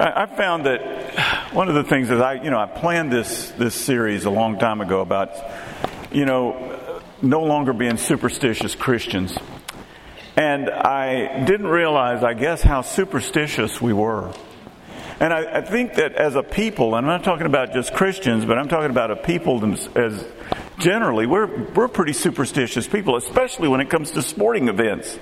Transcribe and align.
I, 0.00 0.24
found 0.24 0.64
that 0.64 1.52
one 1.52 1.68
of 1.68 1.74
the 1.74 1.84
things 1.84 2.10
is 2.10 2.20
I, 2.20 2.34
you 2.34 2.48
know, 2.48 2.58
I 2.58 2.64
planned 2.64 3.12
this 3.12 3.50
this 3.50 3.74
series 3.74 4.24
a 4.24 4.30
long 4.30 4.58
time 4.58 4.80
ago 4.80 5.02
about, 5.02 5.30
you 6.10 6.24
know, 6.24 7.02
no 7.20 7.42
longer 7.42 7.74
being 7.74 7.98
superstitious 7.98 8.74
Christians, 8.74 9.36
and 10.36 10.70
I 10.70 11.44
didn't 11.44 11.66
realize, 11.66 12.24
I 12.24 12.32
guess, 12.32 12.62
how 12.62 12.80
superstitious 12.80 13.78
we 13.78 13.92
were. 13.92 14.32
And 15.20 15.34
I, 15.34 15.58
I 15.58 15.60
think 15.60 15.96
that 15.96 16.14
as 16.14 16.34
a 16.34 16.42
people, 16.42 16.94
and 16.94 17.06
I'm 17.06 17.18
not 17.18 17.22
talking 17.22 17.44
about 17.44 17.74
just 17.74 17.92
Christians, 17.92 18.46
but 18.46 18.56
I'm 18.56 18.68
talking 18.68 18.90
about 18.90 19.10
a 19.10 19.16
people 19.16 19.62
as 19.96 20.24
generally, 20.78 21.26
we're 21.26 21.70
we're 21.74 21.88
pretty 21.88 22.14
superstitious 22.14 22.88
people, 22.88 23.16
especially 23.16 23.68
when 23.68 23.82
it 23.82 23.90
comes 23.90 24.12
to 24.12 24.22
sporting 24.22 24.68
events. 24.68 25.18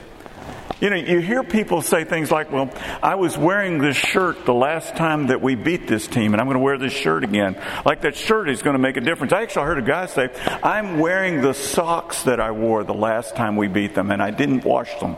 You 0.81 0.91
know, 0.91 0.97
you 0.97 1.19
hear 1.19 1.43
people 1.43 1.83
say 1.83 2.05
things 2.05 2.31
like, 2.31 2.53
well, 2.53 2.71
I 3.03 3.17
was 3.17 3.37
wearing 3.37 3.79
this 3.79 3.97
shirt 3.97 4.45
the 4.45 4.55
last 4.55 4.95
time 4.95 5.27
that 5.27 5.43
we 5.43 5.57
beat 5.57 5.89
this 5.89 6.07
team, 6.07 6.35
and 6.35 6.41
I'm 6.41 6.47
going 6.47 6.55
to 6.55 6.63
wear 6.63 6.79
this 6.79 6.93
shirt 6.93 7.25
again. 7.25 7.61
Like 7.85 8.03
that 8.03 8.15
shirt 8.15 8.49
is 8.49 8.63
going 8.63 8.75
to 8.75 8.79
make 8.79 8.97
a 8.97 9.01
difference. 9.01 9.33
I 9.33 9.43
actually 9.43 9.65
heard 9.65 9.79
a 9.79 9.83
guy 9.83 10.07
say, 10.07 10.29
I'm 10.63 11.01
wearing 11.01 11.41
the 11.41 11.53
socks 11.53 12.23
that 12.25 12.39
I 12.39 12.53
wore 12.53 12.85
the 12.85 12.95
last 12.95 13.35
time 13.35 13.57
we 13.57 13.67
beat 13.67 13.97
them, 13.97 14.13
and 14.13 14.23
I 14.23 14.31
didn't 14.31 14.65
wash 14.65 14.95
them. 15.01 15.17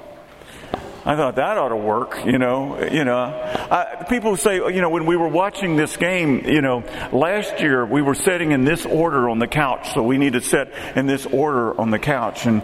I 1.05 1.17
thought 1.17 1.37
that 1.37 1.59
ought 1.59 1.71
to 1.71 1.77
work, 1.77 2.25
you 2.25 2.39
know. 2.39 2.83
You 2.83 3.05
know, 3.05 4.05
people 4.09 4.37
say, 4.37 4.57
you 4.57 4.81
know, 4.81 4.91
when 4.91 5.05
we 5.05 5.17
were 5.17 5.29
watching 5.29 5.77
this 5.77 5.97
game, 5.99 6.47
you 6.47 6.63
know, 6.63 6.85
last 7.13 7.61
year 7.61 7.85
we 7.85 8.01
were 8.01 8.15
sitting 8.15 8.53
in 8.53 8.65
this 8.65 8.87
order 8.87 9.29
on 9.29 9.39
the 9.39 9.47
couch, 9.47 9.93
so 9.93 10.03
we 10.03 10.17
need 10.17 10.35
to 10.35 10.41
sit 10.41 10.73
in 10.97 11.05
this 11.07 11.27
order 11.27 11.79
on 11.79 11.91
the 11.91 11.99
couch, 11.99 12.47
and 12.47 12.63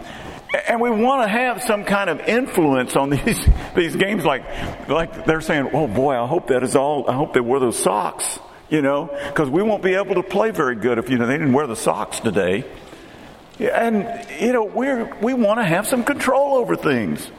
and 0.68 0.80
we 0.80 0.90
want 0.90 1.22
to 1.22 1.28
have 1.28 1.62
some 1.62 1.84
kind 1.84 2.10
of 2.10 2.20
influence 2.20 2.96
on 2.96 3.10
these 3.24 3.48
these 3.74 3.96
games. 3.96 4.24
Like 4.24 4.44
like 4.88 5.26
they're 5.26 5.40
saying 5.40 5.70
oh 5.72 5.86
boy 5.86 6.14
i 6.14 6.26
hope 6.26 6.48
that 6.48 6.62
is 6.62 6.76
all 6.76 7.08
i 7.08 7.14
hope 7.14 7.34
they 7.34 7.40
wear 7.40 7.60
those 7.60 7.78
socks 7.78 8.38
you 8.68 8.82
know? 8.82 9.10
Because 9.28 9.48
we 9.48 9.62
won't 9.62 9.82
be 9.82 9.94
able 9.94 10.16
to 10.16 10.22
play 10.22 10.50
very 10.50 10.76
good 10.76 10.98
if 10.98 11.08
you 11.10 11.18
know 11.18 11.26
they 11.26 11.38
didn't 11.38 11.52
wear 11.52 11.66
the 11.66 11.76
socks 11.76 12.20
today. 12.20 12.64
And 13.58 14.26
you 14.40 14.52
know 14.52 14.64
we're 14.64 15.14
we 15.20 15.34
want 15.34 15.60
to 15.60 15.64
have 15.64 15.86
some 15.86 16.04
control 16.04 16.56
over 16.56 16.76
things 16.76 17.30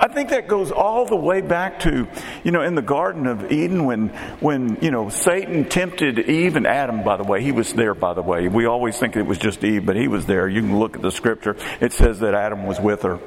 I 0.00 0.06
think 0.06 0.30
that 0.30 0.46
goes 0.46 0.70
all 0.70 1.06
the 1.06 1.16
way 1.16 1.40
back 1.40 1.80
to, 1.80 2.06
you 2.44 2.52
know, 2.52 2.62
in 2.62 2.76
the 2.76 2.82
Garden 2.82 3.26
of 3.26 3.50
Eden 3.50 3.84
when, 3.84 4.08
when, 4.38 4.78
you 4.80 4.92
know, 4.92 5.08
Satan 5.08 5.68
tempted 5.68 6.20
Eve 6.20 6.54
and 6.54 6.66
Adam, 6.66 7.02
by 7.02 7.16
the 7.16 7.24
way. 7.24 7.42
He 7.42 7.50
was 7.50 7.72
there, 7.72 7.94
by 7.94 8.14
the 8.14 8.22
way. 8.22 8.46
We 8.46 8.66
always 8.66 8.96
think 8.96 9.16
it 9.16 9.22
was 9.22 9.38
just 9.38 9.64
Eve, 9.64 9.84
but 9.84 9.96
he 9.96 10.06
was 10.06 10.26
there. 10.26 10.48
You 10.48 10.60
can 10.60 10.78
look 10.78 10.94
at 10.94 11.02
the 11.02 11.10
scripture. 11.10 11.56
It 11.80 11.92
says 11.92 12.20
that 12.20 12.34
Adam 12.34 12.64
was 12.64 12.78
with 12.78 13.02
her. 13.02 13.18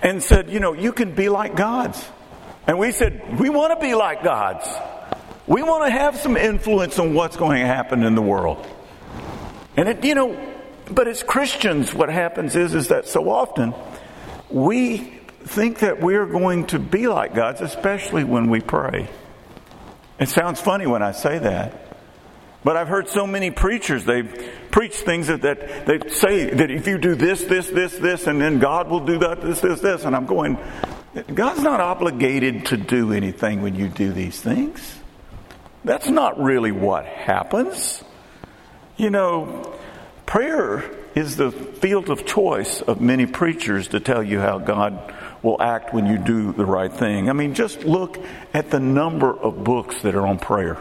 And 0.00 0.22
said, 0.22 0.48
you 0.50 0.60
know, 0.60 0.74
you 0.74 0.92
can 0.92 1.12
be 1.14 1.28
like 1.28 1.56
gods. 1.56 2.04
And 2.66 2.78
we 2.78 2.92
said, 2.92 3.40
we 3.40 3.50
want 3.50 3.78
to 3.78 3.84
be 3.84 3.94
like 3.94 4.22
gods. 4.22 4.66
We 5.48 5.62
want 5.62 5.86
to 5.86 5.90
have 5.90 6.16
some 6.16 6.36
influence 6.36 6.98
on 6.98 7.14
what's 7.14 7.36
going 7.36 7.60
to 7.60 7.66
happen 7.66 8.04
in 8.04 8.14
the 8.14 8.22
world. 8.22 8.64
And 9.76 9.88
it, 9.88 10.04
you 10.04 10.14
know, 10.14 10.38
but 10.90 11.08
as 11.08 11.22
Christians, 11.22 11.92
what 11.92 12.10
happens 12.10 12.54
is, 12.54 12.74
is 12.74 12.88
that 12.88 13.08
so 13.08 13.30
often 13.30 13.74
we 14.50 15.17
think 15.48 15.80
that 15.80 16.00
we're 16.00 16.26
going 16.26 16.66
to 16.68 16.78
be 16.78 17.08
like 17.08 17.34
gods, 17.34 17.60
especially 17.60 18.22
when 18.22 18.48
we 18.50 18.60
pray. 18.60 19.08
It 20.20 20.28
sounds 20.28 20.60
funny 20.60 20.86
when 20.86 21.02
I 21.02 21.12
say 21.12 21.38
that. 21.38 21.88
But 22.64 22.76
I've 22.76 22.88
heard 22.88 23.08
so 23.08 23.26
many 23.26 23.50
preachers, 23.50 24.04
they 24.04 24.22
preach 24.22 24.96
things 24.96 25.28
that, 25.28 25.42
that 25.42 25.86
they 25.86 26.08
say 26.10 26.50
that 26.50 26.70
if 26.70 26.86
you 26.86 26.98
do 26.98 27.14
this, 27.14 27.44
this, 27.44 27.68
this, 27.68 27.96
this, 27.96 28.26
and 28.26 28.40
then 28.40 28.58
God 28.58 28.88
will 28.88 29.04
do 29.04 29.18
that, 29.18 29.40
this, 29.40 29.60
this, 29.60 29.80
this. 29.80 30.04
And 30.04 30.14
I'm 30.14 30.26
going, 30.26 30.58
God's 31.32 31.62
not 31.62 31.80
obligated 31.80 32.66
to 32.66 32.76
do 32.76 33.12
anything 33.12 33.62
when 33.62 33.74
you 33.74 33.88
do 33.88 34.12
these 34.12 34.40
things. 34.40 34.98
That's 35.84 36.08
not 36.08 36.40
really 36.40 36.72
what 36.72 37.06
happens. 37.06 38.02
You 38.96 39.10
know, 39.10 39.78
prayer 40.26 40.84
is 41.14 41.36
the 41.36 41.52
field 41.52 42.10
of 42.10 42.26
choice 42.26 42.82
of 42.82 43.00
many 43.00 43.26
preachers 43.26 43.88
to 43.88 44.00
tell 44.00 44.22
you 44.22 44.40
how 44.40 44.58
God 44.58 45.14
will 45.42 45.60
act 45.60 45.94
when 45.94 46.06
you 46.06 46.18
do 46.18 46.52
the 46.52 46.66
right 46.66 46.92
thing. 46.92 47.28
I 47.28 47.32
mean, 47.32 47.54
just 47.54 47.84
look 47.84 48.18
at 48.52 48.70
the 48.70 48.80
number 48.80 49.32
of 49.32 49.64
books 49.64 50.02
that 50.02 50.14
are 50.14 50.26
on 50.26 50.38
prayer. 50.38 50.78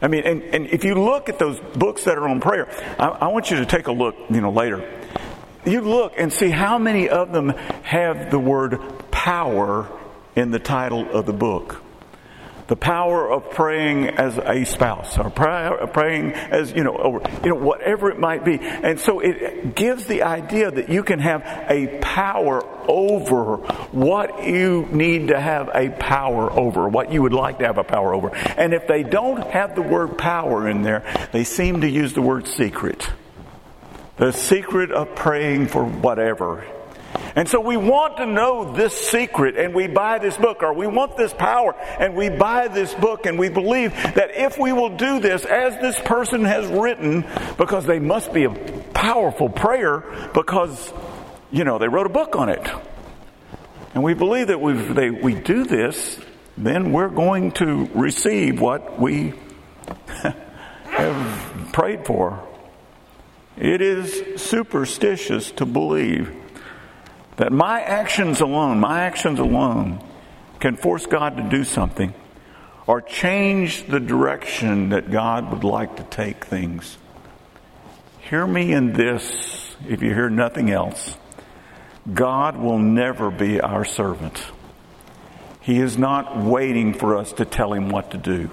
I 0.00 0.08
mean, 0.08 0.22
and, 0.24 0.42
and 0.42 0.66
if 0.68 0.84
you 0.84 0.94
look 0.94 1.28
at 1.28 1.38
those 1.38 1.58
books 1.74 2.04
that 2.04 2.18
are 2.18 2.28
on 2.28 2.40
prayer, 2.40 2.68
I, 2.98 3.08
I 3.08 3.28
want 3.28 3.50
you 3.50 3.56
to 3.58 3.66
take 3.66 3.88
a 3.88 3.92
look, 3.92 4.14
you 4.30 4.40
know, 4.40 4.50
later. 4.50 4.88
You 5.64 5.80
look 5.80 6.14
and 6.16 6.32
see 6.32 6.50
how 6.50 6.78
many 6.78 7.08
of 7.08 7.32
them 7.32 7.48
have 7.82 8.30
the 8.30 8.38
word 8.38 8.80
power 9.10 9.88
in 10.36 10.50
the 10.50 10.60
title 10.60 11.10
of 11.10 11.26
the 11.26 11.32
book 11.32 11.82
the 12.68 12.76
power 12.76 13.30
of 13.30 13.50
praying 13.50 14.08
as 14.08 14.36
a 14.36 14.64
spouse 14.64 15.18
or 15.18 15.30
praying 15.30 16.32
as 16.32 16.70
you 16.72 16.84
know 16.84 16.90
or 16.90 17.22
you 17.42 17.50
know 17.50 17.56
whatever 17.56 18.10
it 18.10 18.18
might 18.18 18.44
be. 18.44 18.58
And 18.60 19.00
so 19.00 19.20
it 19.20 19.74
gives 19.74 20.04
the 20.04 20.22
idea 20.22 20.70
that 20.70 20.90
you 20.90 21.02
can 21.02 21.18
have 21.18 21.42
a 21.68 21.98
power 22.00 22.62
over 22.86 23.56
what 23.90 24.44
you 24.44 24.86
need 24.92 25.28
to 25.28 25.40
have 25.40 25.70
a 25.74 25.88
power 25.88 26.50
over 26.50 26.88
what 26.88 27.10
you 27.10 27.22
would 27.22 27.32
like 27.32 27.58
to 27.58 27.66
have 27.66 27.78
a 27.78 27.84
power 27.84 28.14
over. 28.14 28.34
And 28.34 28.74
if 28.74 28.86
they 28.86 29.02
don't 29.02 29.40
have 29.50 29.74
the 29.74 29.82
word 29.82 30.18
power 30.18 30.68
in 30.68 30.82
there 30.82 31.28
they 31.32 31.44
seem 31.44 31.80
to 31.80 31.88
use 31.88 32.12
the 32.12 32.22
word 32.22 32.46
secret. 32.46 33.08
The 34.18 34.32
secret 34.32 34.90
of 34.90 35.14
praying 35.14 35.68
for 35.68 35.84
whatever 35.84 36.66
and 37.38 37.48
so 37.48 37.60
we 37.60 37.76
want 37.76 38.16
to 38.16 38.26
know 38.26 38.72
this 38.72 38.92
secret 38.92 39.56
and 39.56 39.72
we 39.72 39.86
buy 39.86 40.18
this 40.18 40.36
book, 40.36 40.64
or 40.64 40.72
we 40.74 40.88
want 40.88 41.16
this 41.16 41.32
power 41.32 41.72
and 42.00 42.16
we 42.16 42.30
buy 42.30 42.66
this 42.66 42.92
book, 42.94 43.26
and 43.26 43.38
we 43.38 43.48
believe 43.48 43.92
that 43.92 44.32
if 44.34 44.58
we 44.58 44.72
will 44.72 44.96
do 44.96 45.20
this 45.20 45.44
as 45.44 45.80
this 45.80 45.96
person 46.00 46.44
has 46.44 46.66
written, 46.66 47.24
because 47.56 47.86
they 47.86 48.00
must 48.00 48.32
be 48.32 48.42
a 48.42 48.50
powerful 48.50 49.48
prayer, 49.48 50.00
because, 50.34 50.92
you 51.52 51.62
know, 51.62 51.78
they 51.78 51.86
wrote 51.86 52.06
a 52.06 52.12
book 52.12 52.34
on 52.34 52.48
it. 52.48 52.68
And 53.94 54.02
we 54.02 54.14
believe 54.14 54.48
that 54.48 54.58
if 54.58 55.22
we 55.22 55.34
do 55.36 55.62
this, 55.62 56.18
then 56.56 56.92
we're 56.92 57.08
going 57.08 57.52
to 57.52 57.88
receive 57.94 58.60
what 58.60 58.98
we 58.98 59.34
have 60.86 61.70
prayed 61.72 62.04
for. 62.04 62.44
It 63.56 63.80
is 63.80 64.42
superstitious 64.42 65.52
to 65.52 65.66
believe 65.66 66.34
that 67.38 67.52
my 67.52 67.80
actions 67.80 68.40
alone, 68.40 68.80
my 68.80 69.00
actions 69.00 69.38
alone, 69.38 70.04
can 70.60 70.76
force 70.76 71.06
God 71.06 71.36
to 71.36 71.42
do 71.44 71.64
something 71.64 72.12
or 72.86 73.00
change 73.00 73.86
the 73.86 74.00
direction 74.00 74.90
that 74.90 75.10
God 75.10 75.50
would 75.50 75.64
like 75.64 75.96
to 75.96 76.02
take 76.04 76.44
things. 76.44 76.98
Hear 78.18 78.46
me 78.46 78.72
in 78.72 78.92
this, 78.92 79.76
if 79.88 80.02
you 80.02 80.12
hear 80.12 80.28
nothing 80.28 80.70
else. 80.70 81.16
God 82.12 82.56
will 82.56 82.78
never 82.78 83.30
be 83.30 83.60
our 83.60 83.84
servant. 83.84 84.42
He 85.60 85.78
is 85.78 85.96
not 85.96 86.38
waiting 86.38 86.92
for 86.92 87.16
us 87.16 87.32
to 87.34 87.44
tell 87.44 87.72
him 87.72 87.88
what 87.88 88.10
to 88.10 88.18
do. 88.18 88.50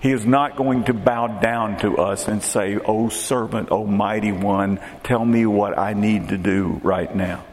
He 0.00 0.12
is 0.12 0.24
not 0.24 0.56
going 0.56 0.84
to 0.84 0.94
bow 0.94 1.40
down 1.40 1.78
to 1.78 1.98
us 1.98 2.28
and 2.28 2.42
say, 2.42 2.76
Oh, 2.76 3.08
servant, 3.08 3.68
oh, 3.72 3.86
mighty 3.86 4.30
one, 4.30 4.78
tell 5.02 5.24
me 5.24 5.46
what 5.46 5.76
I 5.78 5.94
need 5.94 6.28
to 6.28 6.38
do 6.38 6.80
right 6.84 7.12
now. 7.12 7.44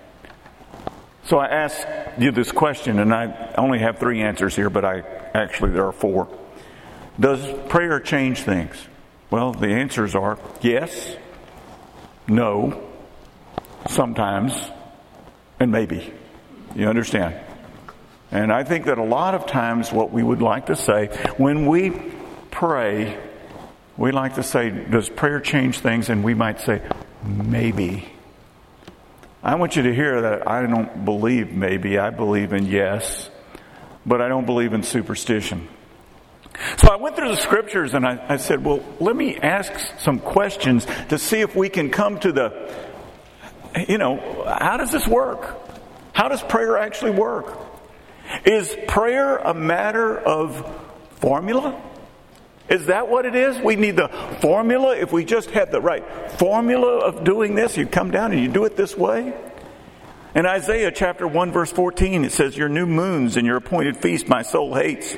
So 1.28 1.40
I 1.40 1.48
asked 1.48 1.86
you 2.18 2.32
this 2.32 2.54
question, 2.54 3.00
and 3.00 3.14
I 3.14 3.54
only 3.58 3.80
have 3.80 4.00
three 4.00 4.22
answers 4.22 4.56
here, 4.56 4.70
but 4.70 4.86
I 4.86 5.04
actually 5.34 5.72
there 5.72 5.86
are 5.86 5.92
four. 5.92 6.30
Does 7.20 7.46
prayer 7.68 8.00
change 8.00 8.44
things? 8.44 8.78
Well, 9.30 9.52
the 9.52 9.68
answers 9.68 10.16
are 10.16 10.40
yes, 10.62 11.18
no, 12.30 12.82
sometimes, 13.90 14.54
and 15.60 15.70
maybe. 15.70 16.14
You 16.76 16.88
understand? 16.88 17.36
And 18.32 18.50
I 18.50 18.64
think 18.64 18.86
that 18.86 18.98
a 18.98 19.04
lot 19.04 19.36
of 19.36 19.48
times 19.48 19.92
what 19.92 20.14
we 20.14 20.24
would 20.24 20.42
like 20.42 20.68
to 20.68 20.78
say 20.78 21.08
when 21.36 21.66
we 21.66 21.90
pray, 22.52 23.18
we 23.98 24.14
like 24.14 24.36
to 24.36 24.44
say, 24.44 24.70
Does 24.70 25.10
prayer 25.10 25.42
change 25.42 25.80
things? 25.80 26.10
And 26.10 26.24
we 26.24 26.36
might 26.36 26.62
say, 26.62 26.82
Maybe. 27.26 28.08
I 29.48 29.56
want 29.56 29.78
you 29.78 29.84
to 29.84 29.96
hear 29.96 30.24
that 30.24 30.46
I 30.46 30.62
don't 30.68 31.06
believe 31.06 31.54
maybe, 31.54 31.98
I 31.98 32.10
believe 32.10 32.52
in 32.52 32.66
yes, 32.66 33.30
but 34.06 34.22
I 34.22 34.28
don't 34.28 34.46
believe 34.46 34.74
in 34.74 34.84
superstition. 34.84 35.70
So 36.76 36.90
I 36.90 36.98
went 36.98 37.16
through 37.16 37.30
the 37.30 37.38
scriptures 37.38 37.94
and 37.94 38.06
I, 38.06 38.26
I, 38.28 38.38
said, 38.38 38.66
well, 38.66 38.84
let 39.00 39.16
me 39.16 39.38
ask 39.38 39.72
some 40.00 40.20
questions 40.20 40.86
to 41.08 41.18
see 41.18 41.40
if 41.40 41.56
we 41.56 41.70
can 41.70 41.92
come 41.92 42.20
to 42.20 42.34
the, 42.34 42.74
you 43.88 43.98
know, 43.98 44.44
how 44.46 44.76
does 44.76 44.92
this 44.92 45.08
work? 45.08 45.56
How 46.12 46.28
does 46.28 46.44
prayer 46.44 46.78
actually 46.78 47.12
work? 47.12 47.58
Is 48.44 48.76
prayer 48.90 49.38
a 49.38 49.54
matter 49.54 50.20
of 50.20 50.78
formula? 51.22 51.82
Is 52.70 52.88
that 52.88 53.08
what 53.08 53.26
it 53.26 53.36
is? 53.36 53.60
We 53.60 53.76
need 53.76 53.96
the 53.96 54.10
formula. 54.42 54.96
If 54.96 55.12
we 55.14 55.24
just 55.24 55.52
had 55.52 55.72
the 55.72 55.80
right 55.80 56.04
formula 56.32 57.00
of 57.00 57.24
doing 57.24 57.56
this, 57.56 57.78
you 57.78 57.86
come 57.86 58.12
down 58.12 58.34
and 58.34 58.42
you 58.42 58.50
do 58.50 58.66
it 58.66 58.76
this 58.76 58.98
way. 58.98 59.34
In 60.36 60.46
Isaiah 60.46 60.92
chapter 60.92 61.28
1 61.28 61.52
verse 61.52 61.72
14, 61.72 62.26
it 62.26 62.32
says, 62.32 62.58
Your 62.58 62.70
new 62.70 62.86
moons 62.86 63.38
and 63.38 63.48
your 63.48 63.56
appointed 63.56 63.98
feast 63.98 64.28
my 64.28 64.42
soul 64.42 64.76
hates. 64.76 65.16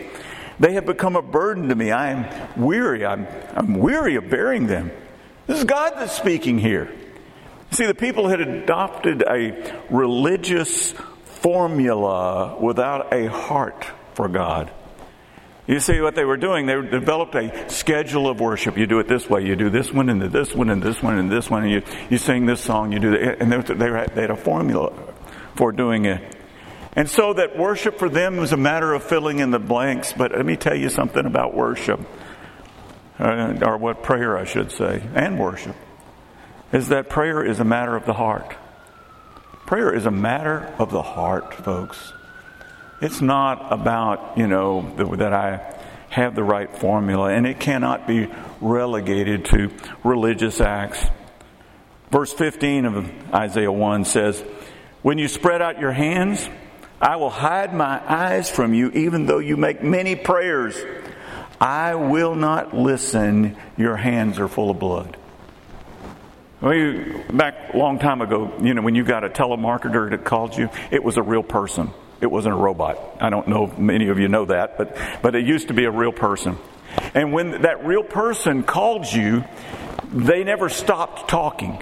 They 0.59 0.73
have 0.73 0.85
become 0.85 1.15
a 1.15 1.21
burden 1.21 1.69
to 1.69 1.75
me. 1.75 1.91
I 1.91 2.11
am 2.11 2.61
weary. 2.61 3.05
I'm, 3.05 3.27
I'm 3.55 3.75
weary 3.75 4.15
of 4.15 4.29
bearing 4.29 4.67
them. 4.67 4.91
This 5.47 5.57
is 5.57 5.63
God 5.63 5.93
that's 5.95 6.15
speaking 6.15 6.59
here. 6.59 6.93
See, 7.71 7.85
the 7.85 7.95
people 7.95 8.27
had 8.27 8.41
adopted 8.41 9.23
a 9.23 9.73
religious 9.89 10.93
formula 11.25 12.57
without 12.59 13.13
a 13.13 13.27
heart 13.27 13.87
for 14.13 14.27
God. 14.27 14.71
You 15.69 15.79
see 15.79 16.01
what 16.01 16.15
they 16.15 16.25
were 16.25 16.35
doing? 16.35 16.65
They 16.65 16.81
developed 16.81 17.35
a 17.35 17.69
schedule 17.69 18.27
of 18.27 18.39
worship. 18.39 18.75
You 18.75 18.87
do 18.87 18.97
it 18.97 19.07
this 19.07 19.29
way. 19.29 19.45
You 19.45 19.55
do 19.55 19.69
this 19.69 19.93
one 19.93 20.09
and 20.09 20.19
this 20.19 20.55
one 20.55 20.71
and 20.71 20.81
this 20.81 21.03
one 21.03 21.19
and 21.19 21.31
this 21.31 21.47
one. 21.47 21.61
And 21.61 21.71
you, 21.71 21.83
you 22.09 22.17
sing 22.17 22.47
this 22.47 22.59
song. 22.59 22.91
You 22.91 22.97
do 22.97 23.11
that. 23.11 23.39
And 23.39 23.51
they, 23.51 23.75
they 23.75 24.21
had 24.21 24.31
a 24.31 24.35
formula 24.35 24.91
for 25.53 25.71
doing 25.71 26.05
it. 26.05 26.35
And 26.93 27.07
so 27.07 27.33
that 27.33 27.55
worship 27.55 27.99
for 27.99 28.09
them 28.09 28.37
was 28.37 28.51
a 28.51 28.57
matter 28.57 28.95
of 28.95 29.03
filling 29.03 29.37
in 29.37 29.51
the 29.51 29.59
blanks. 29.59 30.11
But 30.11 30.31
let 30.31 30.43
me 30.43 30.57
tell 30.57 30.75
you 30.75 30.89
something 30.89 31.23
about 31.23 31.53
worship, 31.53 31.99
uh, 33.19 33.59
or 33.61 33.77
what 33.77 34.01
prayer 34.01 34.39
I 34.39 34.45
should 34.45 34.71
say, 34.71 35.03
and 35.13 35.37
worship, 35.39 35.75
is 36.73 36.87
that 36.87 37.09
prayer 37.09 37.43
is 37.43 37.59
a 37.59 37.63
matter 37.63 37.95
of 37.95 38.07
the 38.07 38.13
heart. 38.13 38.55
Prayer 39.67 39.93
is 39.93 40.07
a 40.07 40.11
matter 40.11 40.73
of 40.79 40.89
the 40.89 41.03
heart, 41.03 41.53
folks. 41.53 42.13
It's 43.01 43.21
not 43.21 43.71
about, 43.71 44.37
you 44.37 44.47
know, 44.47 44.93
that 45.15 45.33
I 45.33 45.75
have 46.09 46.35
the 46.35 46.43
right 46.43 46.75
formula, 46.77 47.29
and 47.29 47.47
it 47.47 47.59
cannot 47.59 48.07
be 48.07 48.27
relegated 48.59 49.45
to 49.45 49.71
religious 50.03 50.59
acts. 50.59 51.05
Verse 52.11 52.33
15 52.33 52.85
of 52.85 53.33
Isaiah 53.33 53.71
1 53.71 54.05
says, 54.05 54.43
When 55.01 55.17
you 55.17 55.27
spread 55.27 55.61
out 55.61 55.79
your 55.79 55.91
hands, 55.91 56.49
I 56.99 57.15
will 57.15 57.29
hide 57.29 57.73
my 57.73 58.01
eyes 58.05 58.49
from 58.49 58.73
you, 58.73 58.89
even 58.91 59.25
though 59.27 59.39
you 59.39 59.55
make 59.55 59.81
many 59.81 60.15
prayers. 60.15 60.75
I 61.61 61.95
will 61.95 62.35
not 62.35 62.75
listen. 62.75 63.55
Your 63.77 63.95
hands 63.95 64.39
are 64.39 64.47
full 64.47 64.71
of 64.71 64.79
blood. 64.79 65.15
Well, 66.59 67.23
back 67.31 67.73
a 67.73 67.77
long 67.77 67.99
time 67.99 68.21
ago, 68.21 68.51
you 68.61 68.73
know, 68.73 68.81
when 68.81 68.95
you 68.95 69.05
got 69.05 69.23
a 69.23 69.29
telemarketer 69.29 70.09
that 70.09 70.25
called 70.25 70.57
you, 70.57 70.69
it 70.91 71.01
was 71.01 71.15
a 71.15 71.21
real 71.21 71.43
person. 71.43 71.91
It 72.21 72.27
wasn't 72.27 72.55
a 72.55 72.57
robot. 72.57 72.99
I 73.21 73.29
don't 73.29 73.47
know 73.47 73.65
if 73.65 73.77
many 73.77 74.09
of 74.09 74.19
you 74.19 74.27
know 74.27 74.45
that, 74.45 74.77
but, 74.77 74.97
but 75.21 75.35
it 75.35 75.45
used 75.45 75.69
to 75.69 75.73
be 75.73 75.85
a 75.85 75.91
real 75.91 76.11
person. 76.11 76.57
And 77.13 77.31
when 77.31 77.61
that 77.61 77.85
real 77.85 78.03
person 78.03 78.63
called 78.63 79.05
you, 79.11 79.43
they 80.11 80.43
never 80.43 80.69
stopped 80.69 81.29
talking. 81.29 81.81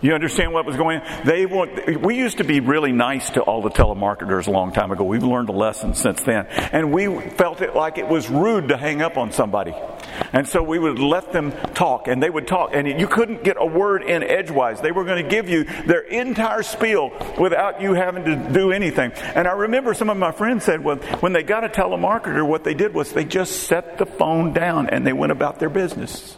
You 0.00 0.14
understand 0.14 0.52
what 0.52 0.64
was 0.64 0.76
going 0.76 1.00
on? 1.00 1.26
They 1.26 1.44
want, 1.44 2.00
we 2.00 2.16
used 2.16 2.38
to 2.38 2.44
be 2.44 2.60
really 2.60 2.92
nice 2.92 3.30
to 3.30 3.40
all 3.42 3.62
the 3.62 3.70
telemarketers 3.70 4.46
a 4.46 4.50
long 4.52 4.72
time 4.72 4.92
ago. 4.92 5.02
We've 5.02 5.24
learned 5.24 5.48
a 5.48 5.52
lesson 5.52 5.94
since 5.94 6.22
then. 6.22 6.46
And 6.46 6.92
we 6.92 7.08
felt 7.30 7.62
it 7.62 7.74
like 7.74 7.98
it 7.98 8.06
was 8.06 8.30
rude 8.30 8.68
to 8.68 8.76
hang 8.76 9.02
up 9.02 9.16
on 9.16 9.32
somebody. 9.32 9.74
And 10.32 10.46
so 10.46 10.62
we 10.62 10.78
would 10.78 11.00
let 11.00 11.32
them 11.32 11.52
talk 11.74 12.06
and 12.06 12.22
they 12.22 12.30
would 12.30 12.46
talk 12.46 12.70
and 12.74 12.86
you 12.86 13.08
couldn't 13.08 13.42
get 13.42 13.56
a 13.58 13.66
word 13.66 14.02
in 14.02 14.22
edgewise. 14.22 14.80
They 14.80 14.92
were 14.92 15.04
going 15.04 15.22
to 15.22 15.28
give 15.28 15.48
you 15.48 15.64
their 15.64 16.02
entire 16.02 16.62
spiel 16.62 17.10
without 17.38 17.80
you 17.80 17.94
having 17.94 18.24
to 18.24 18.36
do 18.52 18.70
anything. 18.70 19.12
And 19.12 19.48
I 19.48 19.52
remember 19.52 19.94
some 19.94 20.10
of 20.10 20.16
my 20.16 20.30
friends 20.30 20.64
said, 20.64 20.84
well, 20.84 20.96
when 21.20 21.32
they 21.32 21.42
got 21.42 21.64
a 21.64 21.68
telemarketer, 21.68 22.46
what 22.46 22.62
they 22.62 22.74
did 22.74 22.94
was 22.94 23.12
they 23.12 23.24
just 23.24 23.64
set 23.64 23.98
the 23.98 24.06
phone 24.06 24.52
down 24.52 24.90
and 24.90 25.04
they 25.04 25.12
went 25.12 25.32
about 25.32 25.58
their 25.58 25.70
business. 25.70 26.36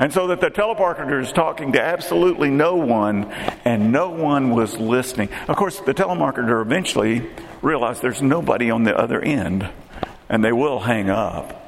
And 0.00 0.12
so 0.14 0.28
that 0.28 0.40
the 0.40 0.50
telemarketer 0.50 1.20
is 1.22 1.30
talking 1.30 1.72
to 1.72 1.80
absolutely 1.80 2.48
no 2.48 2.76
one, 2.76 3.30
and 3.66 3.92
no 3.92 4.08
one 4.08 4.50
was 4.50 4.78
listening. 4.78 5.28
Of 5.46 5.56
course, 5.56 5.78
the 5.78 5.92
telemarketer 5.92 6.62
eventually 6.62 7.28
realized 7.60 8.00
there's 8.00 8.22
nobody 8.22 8.70
on 8.70 8.84
the 8.84 8.96
other 8.96 9.20
end, 9.20 9.68
and 10.30 10.42
they 10.42 10.52
will 10.52 10.80
hang 10.80 11.10
up. 11.10 11.58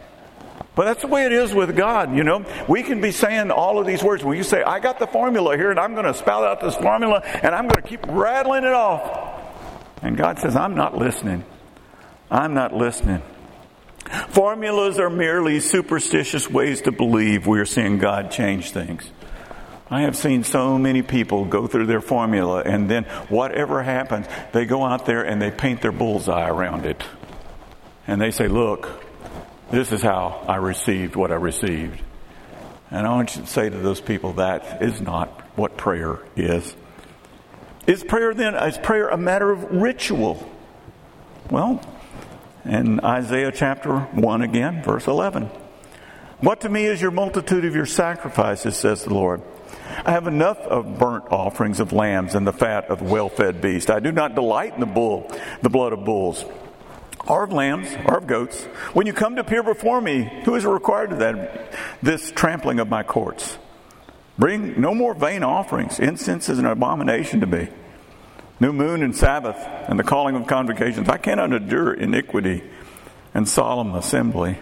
But 0.75 0.87
that's 0.87 1.03
the 1.03 1.09
way 1.09 1.27
it 1.27 1.33
is 1.33 1.53
with 1.53 1.77
God, 1.77 2.17
you 2.17 2.25
know. 2.25 2.47
We 2.67 2.83
can 2.83 3.03
be 3.03 3.13
saying 3.13 3.51
all 3.51 3.79
of 3.79 3.87
these 3.87 4.03
words. 4.03 4.25
When 4.25 4.39
you 4.39 4.45
say, 4.45 4.63
I 4.63 4.81
got 4.81 4.99
the 4.99 5.07
formula 5.07 5.55
here, 5.59 5.71
and 5.71 5.79
I'm 5.79 5.93
going 5.93 6.07
to 6.07 6.15
spout 6.15 6.45
out 6.45 6.63
this 6.63 6.77
formula, 6.77 7.21
and 7.23 7.55
I'm 7.55 7.69
going 7.69 7.83
to 7.83 7.89
keep 7.89 8.07
rattling 8.09 8.65
it 8.65 8.73
off. 8.73 9.41
And 10.01 10.17
God 10.17 10.39
says, 10.39 10.57
I'm 10.57 10.75
not 10.75 10.97
listening. 10.97 11.45
I'm 12.31 12.55
not 12.55 12.75
listening. 12.75 13.21
Formulas 14.29 14.99
are 14.99 15.11
merely 15.11 15.61
superstitious 15.61 16.51
ways 16.51 16.83
to 16.83 16.93
believe 16.93 17.47
we 17.47 17.59
are 17.61 17.67
seeing 17.67 17.99
God 17.99 18.31
change 18.31 18.71
things. 18.71 19.11
I 19.91 20.03
have 20.03 20.17
seen 20.17 20.45
so 20.45 20.79
many 20.79 21.03
people 21.03 21.45
go 21.45 21.67
through 21.67 21.87
their 21.87 22.01
formula 22.01 22.63
and 22.63 22.91
then 22.91 23.05
whatever 23.29 23.83
happens, 23.83 24.27
they 24.53 24.65
go 24.65 24.85
out 24.85 25.07
there 25.07 25.23
and 25.23 25.41
they 25.41 25.51
paint 25.51 25.83
their 25.83 25.93
bullseye 25.93 26.49
around 26.49 26.87
it. 26.87 27.03
And 28.07 28.21
they 28.21 28.31
say, 28.31 28.49
look, 28.49 28.89
this 29.71 29.93
is 29.93 30.03
how 30.03 30.45
I 30.49 30.57
received 30.57 31.17
what 31.17 31.31
I 31.31 31.37
received. 31.37 32.01
And 32.91 33.07
I 33.07 33.11
want 33.11 33.37
you 33.37 33.43
to 33.43 33.49
say 33.49 33.71
to 33.71 33.77
those 33.79 34.01
people 34.01 34.35
that 34.35 34.83
is 34.83 35.01
not 35.01 35.29
what 35.57 35.77
prayer 35.77 36.19
is. 36.37 36.75
Is 37.87 38.05
prayer 38.05 38.35
then, 38.35 38.55
is 38.55 38.79
prayer 38.79 39.09
a 39.09 39.17
matter 39.17 39.51
of 39.51 39.63
ritual? 39.73 40.51
Well, 41.51 41.83
in 42.65 43.01
Isaiah 43.01 43.53
chapter 43.53 43.99
1 43.99 44.43
again, 44.43 44.83
verse 44.83 45.07
11. 45.07 45.51
What 46.41 46.61
to 46.63 46.69
me 46.69 46.85
is 46.85 47.01
your 47.01 47.11
multitude 47.11 47.65
of 47.65 47.75
your 47.75 47.87
sacrifices, 47.87 48.77
says 48.77 49.05
the 49.05 49.15
Lord. 49.15 49.43
I 50.05 50.13
have 50.13 50.27
enough 50.27 50.59
of 50.59 50.99
burnt 50.99 51.25
offerings 51.31 51.81
of 51.81 51.93
lambs 51.93 52.35
and 52.35 52.47
the 52.47 52.53
fat 52.53 52.87
of 52.87 53.03
well 53.03 53.29
fed 53.29 53.61
beasts. 53.61 53.91
I 53.91 54.01
do 54.01 54.11
not 54.11 54.35
delight 54.35 54.75
in 54.75 54.81
the 54.81 54.87
bull, 54.87 55.31
the 55.63 55.71
blood 55.71 55.93
of 55.93 56.05
bulls, 56.05 56.45
or 57.27 57.45
of 57.45 57.53
lambs, 57.53 57.89
or 58.07 58.19
of 58.19 58.27
goats. 58.27 58.65
When 58.95 59.07
you 59.07 59.13
come 59.13 59.37
to 59.37 59.43
appear 59.43 59.63
before 59.63 60.01
me, 60.01 60.43
who 60.45 60.55
is 60.55 60.65
required 60.65 61.13
of 61.13 61.19
that? 61.21 61.73
This 62.03 62.33
trampling 62.33 62.81
of 62.81 62.89
my 62.89 63.03
courts. 63.03 63.59
Bring 64.39 64.81
no 64.81 64.95
more 64.95 65.15
vain 65.15 65.45
offerings. 65.45 66.01
Incense 66.01 66.49
is 66.49 66.59
an 66.59 66.67
abomination 66.67 67.41
to 67.41 67.47
me 67.47 67.69
new 68.63 68.73
moon 68.73 69.03
and 69.03 69.15
Sabbath, 69.15 69.57
and 69.89 69.99
the 69.99 70.05
calling 70.05 70.37
of 70.37 70.47
convocations. 70.47 71.09
I 71.09 71.19
cannot 71.19 71.53
endure 71.53 71.93
iniquity 71.93 72.63
and 73.35 73.49
solemn 73.49 73.95
assembly. 73.97 74.59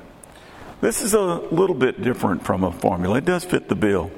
This 0.80 1.02
is 1.02 1.12
a 1.12 1.20
little 1.20 1.76
bit 1.76 2.00
different 2.02 2.44
from 2.44 2.64
a 2.64 2.72
formula. 2.72 3.18
It 3.18 3.26
does 3.26 3.44
fit 3.44 3.68
the 3.68 3.76
bill. 3.76 4.10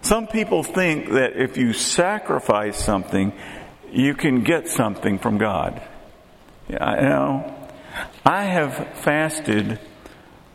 Some 0.00 0.26
people 0.26 0.62
think 0.62 1.10
that 1.10 1.36
if 1.36 1.58
you 1.58 1.74
sacrifice 1.74 2.82
something, 2.82 3.34
you 3.92 4.14
can 4.14 4.42
get 4.42 4.68
something 4.68 5.18
from 5.18 5.36
God. 5.36 5.82
You 6.68 6.78
know, 6.78 7.68
I 8.24 8.44
have 8.44 8.98
fasted 9.00 9.78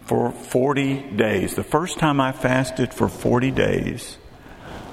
for 0.05 0.31
40 0.31 1.11
days. 1.11 1.53
The 1.53 1.63
first 1.63 1.99
time 1.99 2.19
I 2.19 2.31
fasted 2.31 2.95
for 2.95 3.07
40 3.07 3.51
days, 3.51 4.17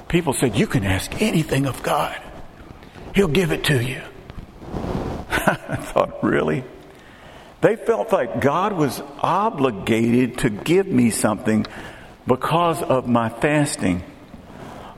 people 0.08 0.34
said, 0.34 0.56
You 0.56 0.66
can 0.66 0.84
ask 0.84 1.22
anything 1.22 1.64
of 1.64 1.82
God. 1.82 2.20
He'll 3.16 3.28
give 3.28 3.50
it 3.50 3.64
to 3.64 3.82
you. 3.82 4.02
I 5.30 5.76
thought, 5.76 6.22
really? 6.22 6.64
They 7.62 7.76
felt 7.76 8.12
like 8.12 8.42
God 8.42 8.74
was 8.74 9.00
obligated 9.22 10.38
to 10.40 10.50
give 10.50 10.86
me 10.86 11.08
something 11.08 11.64
because 12.26 12.82
of 12.82 13.08
my 13.08 13.30
fasting. 13.30 14.02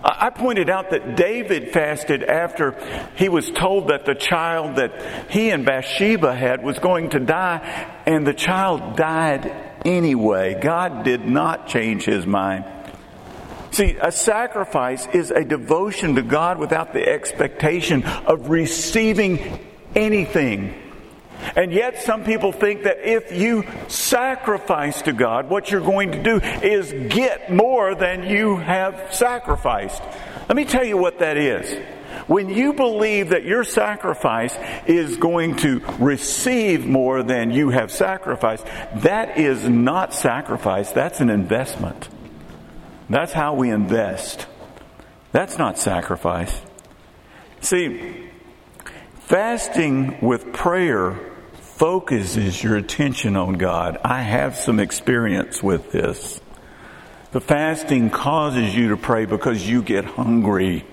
I 0.03 0.31
pointed 0.31 0.69
out 0.69 0.91
that 0.91 1.15
David 1.15 1.71
fasted 1.71 2.25
after 2.25 2.77
he 3.15 3.29
was 3.29 3.53
told 3.53 3.91
that 3.91 4.05
the 4.05 4.17
child 4.17 4.77
that 4.77 5.31
he 5.31 5.51
and 5.51 5.65
Bathsheba 5.65 6.35
had 6.35 6.65
was 6.65 6.81
going 6.81 7.11
to 7.11 7.21
die, 7.21 7.59
and 8.05 8.27
the 8.27 8.35
child 8.35 8.97
died 8.97 9.55
anyway. 9.85 10.59
God 10.61 11.05
did 11.05 11.25
not 11.25 11.69
change 11.69 12.05
his 12.05 12.27
mind. 12.27 12.65
See, 13.71 13.97
a 14.01 14.11
sacrifice 14.11 15.07
is 15.09 15.31
a 15.31 15.45
devotion 15.45 16.15
to 16.17 16.23
God 16.23 16.59
without 16.59 16.93
the 16.93 17.07
expectation 17.07 18.05
of 18.05 18.49
receiving 18.51 19.61
anything. 19.95 20.75
And 21.55 21.73
yet, 21.73 22.03
some 22.03 22.25
people 22.25 22.51
think 22.51 22.83
that 22.83 22.99
if 23.01 23.33
you 23.33 23.65
sacrifice 23.87 25.03
to 25.03 25.13
God, 25.13 25.49
what 25.49 25.71
you're 25.71 25.81
going 25.81 26.13
to 26.13 26.23
do 26.23 26.37
is 26.41 26.93
get 27.13 27.53
more 27.53 27.95
than 27.95 28.25
you 28.25 28.57
have 28.57 29.15
sacrificed. 29.15 30.03
Let 30.49 30.57
me 30.57 30.65
tell 30.65 30.85
you 30.85 30.97
what 30.97 31.21
that 31.21 31.37
is. 31.37 31.79
When 32.27 32.49
you 32.51 32.73
believe 32.73 33.31
that 33.31 33.45
your 33.45 33.65
sacrifice 33.65 34.55
is 34.87 35.17
going 35.17 35.57
to 35.57 35.81
receive 35.99 36.87
more 36.87 37.23
than 37.23 37.51
you 37.51 37.71
have 37.71 37.93
sacrificed, 37.93 38.67
that 38.97 39.39
is 39.39 39.69
not 39.69 40.13
sacrifice, 40.13 40.91
that's 40.91 41.21
an 41.21 41.31
investment. 41.31 42.09
That's 43.11 43.33
how 43.33 43.55
we 43.55 43.71
invest. 43.71 44.47
That's 45.33 45.59
not 45.59 45.79
sacrifice. 45.79 46.61
See, 47.61 48.29
fasting 49.21 50.19
with 50.21 50.53
prayer 50.53 51.19
focuses 51.61 52.62
your 52.62 52.77
attention 52.77 53.37
on 53.37 53.55
God. 53.55 53.99
I 54.05 54.23
have 54.23 54.57
some 54.57 54.81
experience 54.81 55.62
with 55.62 55.93
this. 55.93 56.41
The 57.31 57.41
fasting 57.41 58.11
causes 58.11 58.75
you 58.75 58.88
to 58.91 58.97
pray 58.97 59.27
because 59.27 59.67
you 59.67 59.83
get 59.83 60.05
hungry. 60.05 60.85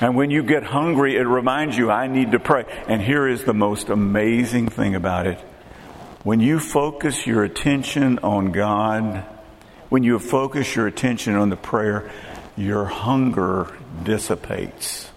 And 0.00 0.14
when 0.14 0.30
you 0.30 0.44
get 0.44 0.62
hungry, 0.62 1.16
it 1.16 1.26
reminds 1.26 1.76
you, 1.76 1.90
I 1.90 2.06
need 2.06 2.32
to 2.32 2.38
pray. 2.38 2.64
And 2.86 3.02
here 3.02 3.26
is 3.26 3.44
the 3.44 3.54
most 3.54 3.88
amazing 3.88 4.68
thing 4.68 4.94
about 4.94 5.26
it. 5.26 5.38
When 6.22 6.40
you 6.40 6.60
focus 6.60 7.26
your 7.26 7.42
attention 7.42 8.20
on 8.20 8.52
God, 8.52 9.24
when 9.88 10.02
you 10.02 10.18
focus 10.18 10.76
your 10.76 10.86
attention 10.86 11.34
on 11.34 11.50
the 11.50 11.56
prayer, 11.56 12.10
your 12.56 12.84
hunger 12.84 13.72
dissipates. 14.02 15.10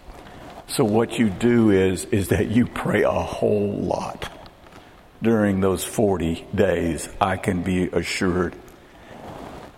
So 0.67 0.85
what 0.85 1.19
you 1.19 1.29
do 1.29 1.71
is, 1.71 2.05
is 2.05 2.29
that 2.29 2.47
you 2.49 2.65
pray 2.65 3.03
a 3.03 3.11
whole 3.11 3.73
lot 3.73 4.31
during 5.21 5.59
those 5.59 5.83
40 5.83 6.47
days. 6.55 7.09
I 7.19 7.37
can 7.37 7.63
be 7.63 7.87
assured. 7.87 8.55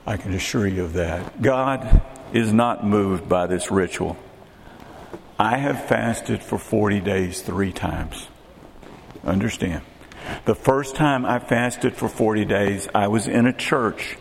I 0.05 0.17
can 0.17 0.33
assure 0.33 0.67
you 0.67 0.83
of 0.83 0.93
that. 0.93 1.41
God 1.41 2.01
is 2.33 2.53
not 2.53 2.85
moved 2.85 3.27
by 3.27 3.47
this 3.47 3.71
ritual. 3.71 4.17
I 5.39 5.57
have 5.57 5.85
fasted 5.85 6.43
for 6.43 6.59
40 6.59 6.99
days 6.99 7.41
three 7.41 7.71
times. 7.71 8.27
Understand? 9.23 9.81
The 10.45 10.55
first 10.55 10.95
time 10.95 11.25
I 11.25 11.39
fasted 11.39 11.95
for 11.95 12.07
40 12.07 12.45
days, 12.45 12.87
I 12.93 13.07
was 13.07 13.27
in 13.27 13.45
a 13.47 13.53
church 13.53 14.17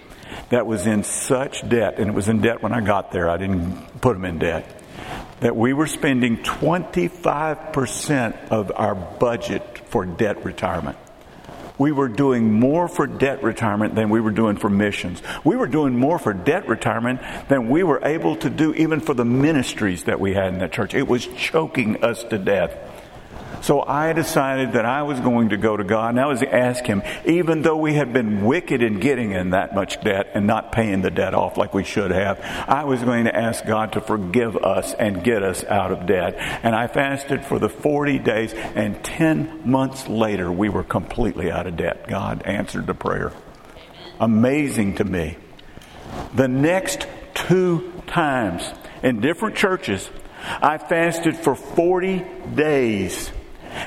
that 0.51 0.67
was 0.67 0.87
in 0.87 1.05
such 1.05 1.69
debt, 1.69 1.99
and 1.99 2.09
it 2.09 2.15
was 2.15 2.29
in 2.29 2.41
debt 2.41 2.62
when 2.62 2.73
I 2.73 2.81
got 2.81 3.12
there. 3.12 3.29
I 3.29 3.37
didn't 3.37 4.01
put 4.01 4.15
them 4.15 4.25
in 4.25 4.39
debt. 4.39 4.81
That 5.41 5.57
we 5.57 5.73
were 5.73 5.87
spending 5.87 6.39
25% 6.39 8.49
of 8.51 8.73
our 8.75 8.95
budget 8.95 9.62
for 9.89 10.07
debt 10.07 10.45
retirement. 10.45 10.97
We 11.79 11.91
were 11.91 12.09
doing 12.09 12.61
more 12.61 12.87
for 12.87 13.07
debt 13.07 13.43
retirement 13.43 13.95
than 13.95 14.11
we 14.11 14.21
were 14.21 14.31
doing 14.31 14.57
for 14.57 14.69
missions. 14.69 15.23
We 15.43 15.57
were 15.57 15.67
doing 15.67 15.99
more 15.99 16.19
for 16.19 16.33
debt 16.33 16.69
retirement 16.69 17.21
than 17.49 17.69
we 17.69 17.83
were 17.83 18.05
able 18.05 18.37
to 18.37 18.51
do 18.51 18.75
even 18.75 19.01
for 19.01 19.15
the 19.15 19.25
ministries 19.25 20.05
that 20.05 20.21
we 20.21 20.35
had 20.35 20.53
in 20.53 20.59
that 20.61 20.73
church. 20.73 20.95
It 20.95 21.09
was 21.09 21.27
choking 21.27 22.05
us 22.05 22.23
to 22.25 22.39
death. 22.39 22.77
So 23.62 23.81
I 23.81 24.12
decided 24.12 24.73
that 24.73 24.85
I 24.85 25.04
was 25.04 25.21
going 25.21 25.50
to 25.50 25.57
go 25.57 25.76
to 25.76 25.85
God 25.85 26.11
and 26.11 26.21
I 26.21 26.26
was 26.26 26.40
to 26.40 26.52
ask 26.52 26.85
Him, 26.85 27.00
even 27.25 27.62
though 27.62 27.76
we 27.76 27.95
had 27.95 28.12
been 28.12 28.45
wicked 28.45 28.83
in 28.83 28.99
getting 28.99 29.31
in 29.31 29.50
that 29.50 29.73
much 29.73 30.00
debt 30.02 30.33
and 30.35 30.49
not 30.49 30.73
paying 30.73 31.00
the 31.02 31.12
debt 31.12 31.33
off 31.33 31.57
like 31.57 31.73
we 31.73 31.85
should 31.85 32.11
have, 32.11 32.40
I 32.69 32.83
was 32.85 33.00
going 33.02 33.26
to 33.26 33.35
ask 33.35 33.64
God 33.64 33.92
to 33.92 34.00
forgive 34.00 34.57
us 34.57 34.95
and 34.95 35.23
get 35.23 35.45
us 35.45 35.62
out 35.64 35.92
of 35.92 36.07
debt. 36.07 36.35
And 36.64 36.75
I 36.75 36.88
fasted 36.88 37.45
for 37.45 37.61
the 37.61 37.69
40 37.69 38.19
days 38.19 38.52
and 38.52 39.02
10 39.04 39.71
months 39.71 40.09
later 40.09 40.50
we 40.50 40.69
were 40.69 40.85
completely 40.85 41.49
out 41.49 41.69
of 41.69 41.76
debt. 41.76 42.09
God 42.09 42.42
answered 42.42 42.88
the 42.88 42.95
prayer. 42.95 43.33
Amazing 44.19 44.97
to 44.97 45.04
me. 45.04 45.37
The 46.35 46.49
next 46.49 47.07
two 47.35 47.92
times 48.09 48.69
in 49.04 49.21
different 49.21 49.54
churches, 49.54 50.11
I 50.61 50.78
fasted 50.78 51.37
for 51.37 51.54
40 51.54 52.25
days 52.57 53.31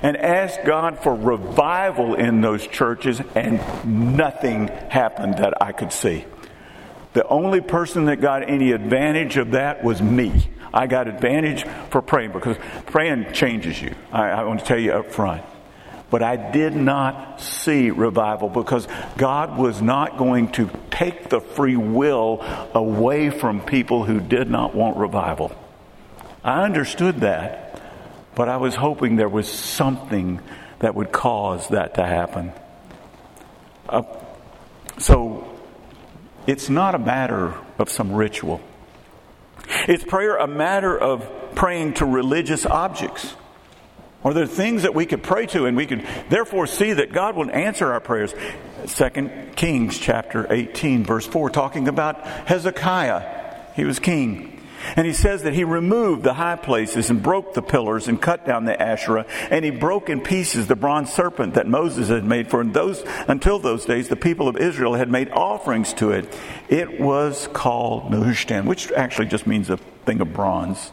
and 0.02 0.18
asked 0.18 0.66
God 0.66 1.00
for 1.00 1.16
revival 1.16 2.16
in 2.16 2.42
those 2.42 2.66
churches, 2.68 3.22
and 3.36 3.60
nothing 3.86 4.68
happened 4.68 5.38
that 5.38 5.62
I 5.62 5.72
could 5.72 5.92
see. 5.92 6.26
The 7.14 7.28
only 7.28 7.62
person 7.62 8.06
that 8.06 8.20
got 8.20 8.50
any 8.50 8.72
advantage 8.72 9.38
of 9.38 9.52
that 9.52 9.84
was 9.84 10.02
me. 10.02 10.50
I 10.74 10.88
got 10.88 11.08
advantage 11.08 11.64
for 11.90 12.02
praying 12.02 12.34
because 12.34 12.58
praying 12.88 13.32
changes 13.32 13.82
you. 13.82 13.96
I, 14.12 14.30
I 14.30 14.44
want 14.44 14.60
to 14.60 14.66
tell 14.66 14.78
you 14.78 14.92
up 14.92 15.12
front. 15.12 15.44
But 16.10 16.22
I 16.22 16.52
did 16.52 16.76
not 16.76 17.42
see 17.42 17.90
revival 17.90 18.50
because 18.50 18.88
God 19.18 19.58
was 19.58 19.82
not 19.82 20.18
going 20.18 20.52
to 20.54 20.70
take 20.92 21.30
the 21.30 21.40
free 21.40 21.78
will 21.78 22.42
away 22.74 23.30
from 23.30 23.62
people 23.62 24.04
who 24.04 24.20
did 24.20 24.50
not 24.50 24.76
want 24.76 24.98
revival. 24.98 25.56
I 26.44 26.64
understood 26.64 27.22
that. 27.22 27.65
But 28.36 28.50
I 28.50 28.58
was 28.58 28.76
hoping 28.76 29.16
there 29.16 29.30
was 29.30 29.52
something 29.52 30.42
that 30.80 30.94
would 30.94 31.12
cause 31.12 31.70
that 31.70 31.96
to 31.96 32.06
happen. 32.06 32.52
Uh, 33.88 34.04
so 34.98 35.58
it's 36.48 36.70
not 36.70 36.96
a 36.96 37.00
matter 37.00 37.54
of 37.80 37.90
some 37.90 38.14
ritual. 38.14 38.62
Is 39.88 40.04
prayer 40.04 40.38
a 40.38 40.48
matter 40.48 40.98
of 40.98 41.56
praying 41.56 41.96
to 41.96 42.06
religious 42.06 42.66
objects? 42.66 43.34
Or 44.24 44.34
there 44.34 44.48
things 44.48 44.84
that 44.84 44.96
we 44.96 45.06
could 45.06 45.22
pray 45.22 45.46
to 45.48 45.66
and 45.66 45.78
we 45.78 45.86
could 45.86 46.06
therefore 46.30 46.66
see 46.66 46.94
that 46.94 47.14
God 47.14 47.36
will 47.36 47.52
answer 47.52 47.94
our 47.94 48.00
prayers? 48.00 48.34
Second 48.88 49.56
Kings 49.56 50.00
chapter 50.00 50.52
18 50.52 51.04
verse 51.04 51.28
4 51.28 51.52
talking 51.52 51.88
about 51.88 52.26
Hezekiah. 52.26 53.72
He 53.76 53.86
was 53.86 54.00
king. 54.00 54.55
And 54.96 55.06
he 55.06 55.14
says 55.14 55.44
that 55.44 55.54
he 55.54 55.64
removed 55.64 56.24
the 56.24 56.34
high 56.34 56.56
places 56.56 57.10
and 57.10 57.22
broke 57.22 57.54
the 57.54 57.62
pillars 57.62 58.08
and 58.08 58.22
cut 58.22 58.46
down 58.46 58.66
the 58.66 58.82
Asherah, 58.82 59.26
and 59.50 59.66
he 59.66 59.72
broke 59.72 60.10
in 60.10 60.22
pieces 60.22 60.68
the 60.68 60.76
bronze 60.76 61.12
serpent 61.12 61.56
that 61.56 61.68
Moses 61.68 62.10
had 62.10 62.24
made. 62.24 62.50
For 62.50 62.62
in 62.62 62.72
those, 62.72 63.04
until 63.28 63.60
those 63.60 63.86
days, 63.86 64.08
the 64.08 64.16
people 64.16 64.48
of 64.48 64.58
Israel 64.58 64.94
had 64.94 65.10
made 65.10 65.30
offerings 65.32 65.94
to 65.96 66.12
it. 66.12 66.38
It 66.70 67.00
was 67.00 67.48
called 67.54 68.12
Nehushtan, 68.12 68.66
which 68.66 68.92
actually 68.92 69.28
just 69.28 69.48
means 69.48 69.70
a 69.70 69.78
thing 69.78 70.22
of 70.22 70.34
bronze. 70.34 70.92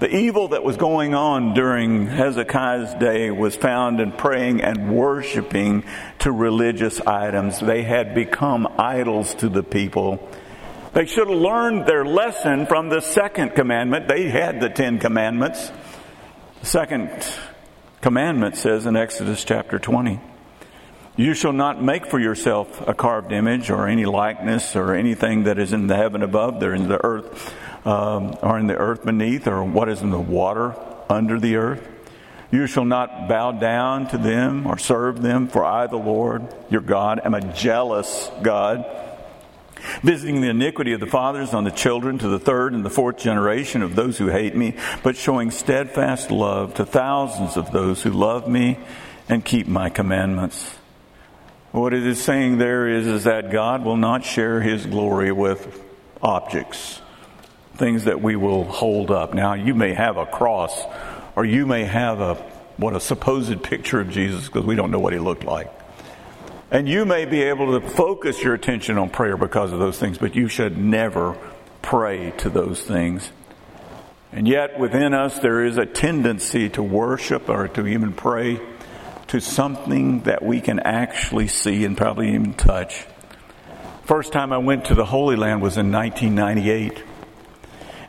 The 0.00 0.14
evil 0.14 0.48
that 0.48 0.64
was 0.64 0.76
going 0.76 1.14
on 1.14 1.54
during 1.54 2.08
Hezekiah's 2.08 2.94
day 2.94 3.30
was 3.30 3.54
found 3.54 4.00
in 4.00 4.10
praying 4.12 4.60
and 4.60 4.94
worshiping 4.94 5.84
to 6.18 6.32
religious 6.32 7.00
items. 7.00 7.60
They 7.60 7.84
had 7.84 8.14
become 8.14 8.66
idols 8.76 9.34
to 9.36 9.48
the 9.48 9.62
people 9.62 10.28
they 10.94 11.06
should 11.06 11.28
have 11.28 11.36
learned 11.36 11.86
their 11.86 12.04
lesson 12.04 12.66
from 12.66 12.88
the 12.88 13.00
second 13.00 13.56
commandment. 13.56 14.06
They 14.06 14.28
had 14.28 14.60
the 14.60 14.68
Ten 14.68 15.00
Commandments. 15.00 15.72
The 16.60 16.66
second 16.66 17.10
commandment 18.00 18.56
says 18.56 18.86
in 18.86 18.94
Exodus 18.94 19.44
chapter 19.44 19.80
20, 19.80 20.20
You 21.16 21.34
shall 21.34 21.52
not 21.52 21.82
make 21.82 22.06
for 22.06 22.20
yourself 22.20 22.86
a 22.86 22.94
carved 22.94 23.32
image 23.32 23.70
or 23.70 23.88
any 23.88 24.04
likeness 24.04 24.76
or 24.76 24.94
anything 24.94 25.44
that 25.44 25.58
is 25.58 25.72
in 25.72 25.88
the 25.88 25.96
heaven 25.96 26.22
above, 26.22 26.60
there 26.60 26.74
in 26.74 26.86
the 26.86 27.04
earth, 27.04 27.52
um, 27.84 28.36
or 28.40 28.56
in 28.56 28.68
the 28.68 28.76
earth 28.76 29.04
beneath, 29.04 29.48
or 29.48 29.64
what 29.64 29.88
is 29.88 30.00
in 30.00 30.10
the 30.10 30.18
water 30.18 30.76
under 31.10 31.40
the 31.40 31.56
earth. 31.56 31.84
You 32.52 32.68
shall 32.68 32.84
not 32.84 33.28
bow 33.28 33.50
down 33.50 34.06
to 34.10 34.18
them 34.18 34.64
or 34.64 34.78
serve 34.78 35.22
them, 35.22 35.48
for 35.48 35.64
I, 35.64 35.88
the 35.88 35.96
Lord, 35.96 36.54
your 36.70 36.82
God, 36.82 37.20
am 37.24 37.34
a 37.34 37.52
jealous 37.52 38.30
God 38.42 39.03
visiting 40.02 40.40
the 40.40 40.50
iniquity 40.50 40.92
of 40.92 41.00
the 41.00 41.06
fathers 41.06 41.54
on 41.54 41.64
the 41.64 41.70
children 41.70 42.18
to 42.18 42.28
the 42.28 42.38
third 42.38 42.72
and 42.72 42.84
the 42.84 42.90
fourth 42.90 43.18
generation 43.18 43.82
of 43.82 43.94
those 43.94 44.18
who 44.18 44.28
hate 44.28 44.54
me, 44.54 44.74
but 45.02 45.16
showing 45.16 45.50
steadfast 45.50 46.30
love 46.30 46.74
to 46.74 46.84
thousands 46.84 47.56
of 47.56 47.70
those 47.72 48.02
who 48.02 48.10
love 48.10 48.48
me 48.48 48.78
and 49.28 49.44
keep 49.44 49.66
my 49.66 49.88
commandments. 49.88 50.76
What 51.72 51.92
it 51.92 52.06
is 52.06 52.22
saying 52.22 52.58
there 52.58 52.86
is, 52.88 53.06
is 53.06 53.24
that 53.24 53.50
God 53.50 53.84
will 53.84 53.96
not 53.96 54.24
share 54.24 54.60
his 54.60 54.86
glory 54.86 55.32
with 55.32 55.82
objects, 56.22 57.00
things 57.76 58.04
that 58.04 58.20
we 58.20 58.36
will 58.36 58.64
hold 58.64 59.10
up. 59.10 59.34
Now, 59.34 59.54
you 59.54 59.74
may 59.74 59.92
have 59.92 60.16
a 60.16 60.26
cross, 60.26 60.84
or 61.34 61.44
you 61.44 61.66
may 61.66 61.84
have 61.84 62.20
a 62.20 62.34
what 62.76 62.94
a 62.94 63.00
supposed 63.00 63.62
picture 63.62 64.00
of 64.00 64.10
Jesus 64.10 64.46
because 64.46 64.64
we 64.64 64.74
don't 64.74 64.90
know 64.90 64.98
what 64.98 65.12
he 65.12 65.18
looked 65.18 65.44
like. 65.44 65.70
And 66.74 66.88
you 66.88 67.04
may 67.04 67.24
be 67.24 67.40
able 67.40 67.78
to 67.78 67.88
focus 67.88 68.42
your 68.42 68.52
attention 68.52 68.98
on 68.98 69.08
prayer 69.08 69.36
because 69.36 69.72
of 69.72 69.78
those 69.78 69.96
things, 69.96 70.18
but 70.18 70.34
you 70.34 70.48
should 70.48 70.76
never 70.76 71.38
pray 71.82 72.32
to 72.38 72.50
those 72.50 72.82
things. 72.82 73.30
And 74.32 74.48
yet, 74.48 74.76
within 74.76 75.14
us, 75.14 75.38
there 75.38 75.64
is 75.64 75.78
a 75.78 75.86
tendency 75.86 76.68
to 76.70 76.82
worship 76.82 77.48
or 77.48 77.68
to 77.68 77.86
even 77.86 78.12
pray 78.12 78.60
to 79.28 79.40
something 79.40 80.22
that 80.22 80.42
we 80.42 80.60
can 80.60 80.80
actually 80.80 81.46
see 81.46 81.84
and 81.84 81.96
probably 81.96 82.34
even 82.34 82.54
touch. 82.54 83.06
First 84.02 84.32
time 84.32 84.52
I 84.52 84.58
went 84.58 84.86
to 84.86 84.96
the 84.96 85.04
Holy 85.04 85.36
Land 85.36 85.62
was 85.62 85.76
in 85.76 85.92
1998. 85.92 87.04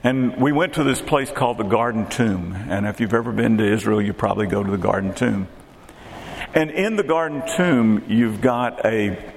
And 0.03 0.37
we 0.37 0.51
went 0.51 0.73
to 0.73 0.83
this 0.83 1.03
place 1.03 1.29
called 1.29 1.59
the 1.59 1.63
Garden 1.65 2.09
Tomb. 2.09 2.55
And 2.67 2.87
if 2.87 2.99
you've 2.99 3.13
ever 3.13 3.31
been 3.31 3.59
to 3.59 3.63
Israel, 3.63 4.01
you 4.01 4.13
probably 4.13 4.47
go 4.47 4.63
to 4.63 4.71
the 4.71 4.79
Garden 4.79 5.13
Tomb. 5.13 5.49
And 6.55 6.71
in 6.71 6.95
the 6.95 7.03
garden 7.03 7.43
tomb, 7.57 8.05
you've 8.07 8.41
got 8.41 8.85
a 8.85 9.33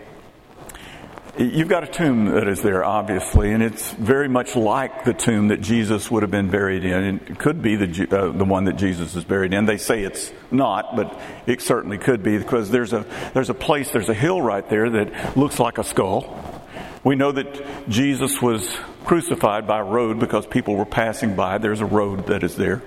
You've 1.38 1.68
got 1.68 1.84
a 1.84 1.86
tomb 1.86 2.24
that 2.24 2.48
is 2.48 2.62
there, 2.62 2.84
obviously, 2.84 3.52
and 3.52 3.62
it's 3.62 3.92
very 3.92 4.28
much 4.28 4.56
like 4.56 5.04
the 5.04 5.14
tomb 5.14 5.48
that 5.48 5.60
Jesus 5.60 6.10
would 6.10 6.24
have 6.24 6.32
been 6.32 6.50
buried 6.50 6.84
in. 6.84 7.20
It 7.28 7.38
could 7.38 7.62
be 7.62 7.76
the 7.76 8.08
uh, 8.10 8.32
the 8.32 8.44
one 8.44 8.64
that 8.64 8.72
Jesus 8.72 9.14
is 9.14 9.22
buried 9.22 9.54
in. 9.54 9.64
They 9.64 9.78
say 9.78 10.02
it's 10.02 10.32
not, 10.50 10.96
but 10.96 11.16
it 11.46 11.62
certainly 11.62 11.96
could 11.96 12.24
be 12.24 12.38
because 12.38 12.72
there's 12.72 12.92
a 12.92 13.06
there's 13.34 13.50
a 13.50 13.54
place, 13.54 13.92
there's 13.92 14.08
a 14.08 14.14
hill 14.14 14.42
right 14.42 14.68
there 14.68 14.90
that 14.90 15.36
looks 15.36 15.60
like 15.60 15.78
a 15.78 15.84
skull. 15.84 16.60
We 17.04 17.14
know 17.14 17.30
that 17.30 17.88
Jesus 17.88 18.42
was 18.42 18.76
crucified 19.04 19.68
by 19.68 19.78
a 19.78 19.84
road 19.84 20.18
because 20.18 20.44
people 20.44 20.74
were 20.74 20.86
passing 20.86 21.36
by. 21.36 21.58
There's 21.58 21.80
a 21.80 21.86
road 21.86 22.26
that 22.26 22.42
is 22.42 22.56
there. 22.56 22.82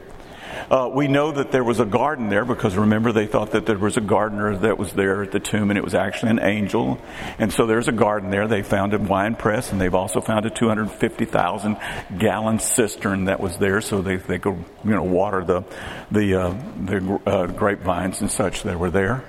Uh, 0.70 0.90
we 0.92 1.08
know 1.08 1.32
that 1.32 1.52
there 1.52 1.64
was 1.64 1.80
a 1.80 1.86
garden 1.86 2.30
there 2.30 2.46
because 2.46 2.76
remember 2.76 3.12
they 3.12 3.28
thought 3.28 3.52
that 3.52 3.66
there 3.66 3.78
was 3.78 3.98
a 3.98 4.02
gardener 4.02 4.56
that 4.58 4.78
was 4.78 4.94
there 4.94 5.24
at 5.24 5.32
the 5.32 5.40
tomb 5.40 5.70
and 5.70 5.78
it 5.78 5.84
was 5.84 5.96
actually 5.96 6.32
an 6.32 6.40
angel. 6.40 7.00
And 7.38 7.52
so 7.52 7.66
there's 7.66 7.88
a 7.88 7.94
garden 7.94 8.30
there. 8.30 8.48
They 8.48 8.64
found 8.64 8.94
a 8.94 9.00
wine 9.00 9.36
press 9.36 9.72
and 9.72 9.80
they've 9.80 9.96
also 9.96 10.22
found 10.22 10.46
a 10.46 10.50
250,000 10.50 11.78
gallon 12.18 12.60
cistern 12.60 13.26
that 13.26 13.40
was 13.40 13.58
there 13.58 13.82
so 13.82 14.02
they, 14.02 14.18
they 14.18 14.40
could, 14.40 14.64
you 14.84 14.92
know, 14.92 15.04
water 15.04 15.44
the, 15.44 15.64
the, 16.12 16.36
uh, 16.36 16.56
the 16.86 17.20
uh, 17.26 17.48
grapevines 17.48 18.22
and 18.22 18.32
such 18.32 18.64
that 18.64 18.80
were 18.80 18.92
there. 18.92 19.24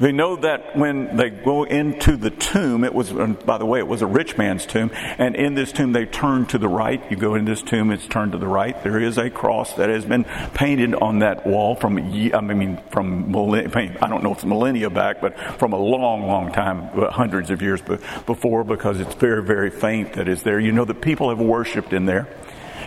They 0.00 0.12
know 0.12 0.36
that 0.36 0.76
when 0.76 1.16
they 1.16 1.28
go 1.28 1.64
into 1.64 2.16
the 2.16 2.30
tomb, 2.30 2.84
it 2.84 2.94
was, 2.94 3.10
by 3.10 3.58
the 3.58 3.66
way, 3.66 3.80
it 3.80 3.86
was 3.86 4.00
a 4.00 4.06
rich 4.06 4.38
man's 4.38 4.64
tomb, 4.64 4.90
and 4.94 5.36
in 5.36 5.54
this 5.54 5.72
tomb 5.72 5.92
they 5.92 6.06
turn 6.06 6.46
to 6.46 6.58
the 6.58 6.68
right. 6.68 7.02
You 7.10 7.18
go 7.18 7.34
in 7.34 7.44
this 7.44 7.60
tomb, 7.60 7.90
it's 7.90 8.06
turned 8.06 8.32
to 8.32 8.38
the 8.38 8.48
right. 8.48 8.82
There 8.82 8.98
is 8.98 9.18
a 9.18 9.28
cross 9.28 9.74
that 9.74 9.90
has 9.90 10.06
been 10.06 10.24
painted 10.54 10.94
on 10.94 11.18
that 11.18 11.46
wall 11.46 11.76
from, 11.76 11.98
I 11.98 12.40
mean, 12.40 12.80
from, 12.90 13.36
I 13.36 14.08
don't 14.08 14.22
know 14.22 14.32
if 14.32 14.38
it's 14.38 14.46
millennia 14.46 14.88
back, 14.88 15.20
but 15.20 15.38
from 15.58 15.74
a 15.74 15.78
long, 15.78 16.26
long 16.26 16.50
time, 16.50 16.88
uh, 16.98 17.10
hundreds 17.10 17.50
of 17.50 17.60
years 17.60 17.82
before, 17.82 18.64
because 18.64 19.00
it's 19.00 19.14
very, 19.16 19.42
very 19.42 19.70
faint 19.70 20.14
that 20.14 20.28
is 20.28 20.42
there. 20.42 20.58
You 20.58 20.72
know 20.72 20.86
that 20.86 21.02
people 21.02 21.28
have 21.28 21.40
worshiped 21.40 21.92
in 21.92 22.06
there. 22.06 22.26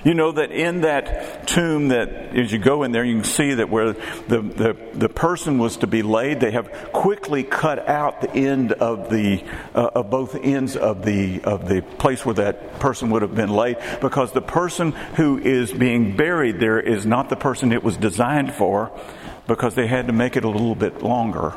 You 0.04 0.14
know 0.14 0.34
that 0.34 0.52
in 0.52 0.82
that 0.82 1.48
tomb 1.48 1.90
that 1.90 2.10
as 2.36 2.52
you 2.52 2.60
go 2.60 2.84
in 2.84 2.92
there, 2.92 3.06
you 3.06 3.16
can 3.16 3.24
see 3.24 3.54
that 3.54 3.70
where 3.70 3.94
the, 3.94 4.42
the, 4.42 4.78
the 4.94 5.10
person 5.10 5.60
was 5.60 5.78
to 5.78 5.88
be 5.88 6.02
laid, 6.02 6.42
they 6.42 6.52
have 6.52 6.90
quickly 6.92 7.44
cut 7.44 7.88
out 7.88 8.20
the 8.20 8.32
end 8.32 8.74
of 8.74 9.10
the, 9.10 9.44
uh, 9.74 9.92
of 9.96 10.10
both 10.10 10.36
ends 10.36 10.76
of 10.76 11.06
the, 11.06 11.42
of 11.44 11.70
the 11.70 11.82
place 11.82 12.26
where 12.26 12.36
that 12.36 12.80
person 12.82 13.12
would 13.12 13.22
have 13.22 13.36
been 13.36 13.52
laid 13.52 13.78
because 14.02 14.34
the 14.34 14.42
person 14.42 14.92
who 14.92 15.38
is 15.38 15.72
being 15.72 16.18
buried 16.18 16.60
there 16.60 16.82
is 16.82 17.06
not 17.06 17.30
the 17.30 17.38
person 17.38 17.72
it 17.72 17.84
was 17.84 17.96
designed 17.96 18.54
for 18.54 18.92
because 19.48 19.76
they 19.76 19.88
had 19.88 20.08
to 20.08 20.14
make 20.14 20.36
it 20.36 20.44
a 20.44 20.50
little 20.50 20.76
bit 20.76 21.02
longer. 21.02 21.54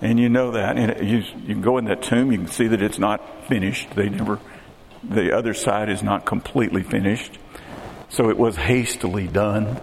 And 0.00 0.18
you 0.18 0.28
know 0.28 0.52
that. 0.52 0.76
And 0.76 1.08
you, 1.08 1.18
you 1.18 1.54
can 1.54 1.60
go 1.60 1.78
in 1.78 1.84
that 1.86 2.02
tomb, 2.02 2.32
you 2.32 2.38
can 2.38 2.48
see 2.48 2.66
that 2.68 2.82
it's 2.82 2.98
not 2.98 3.46
finished. 3.46 3.90
They 3.90 4.08
never 4.08 4.40
the 5.02 5.36
other 5.36 5.54
side 5.54 5.88
is 5.88 6.02
not 6.02 6.24
completely 6.24 6.82
finished. 6.82 7.38
So 8.08 8.30
it 8.30 8.38
was 8.38 8.56
hastily 8.56 9.26
done. 9.26 9.80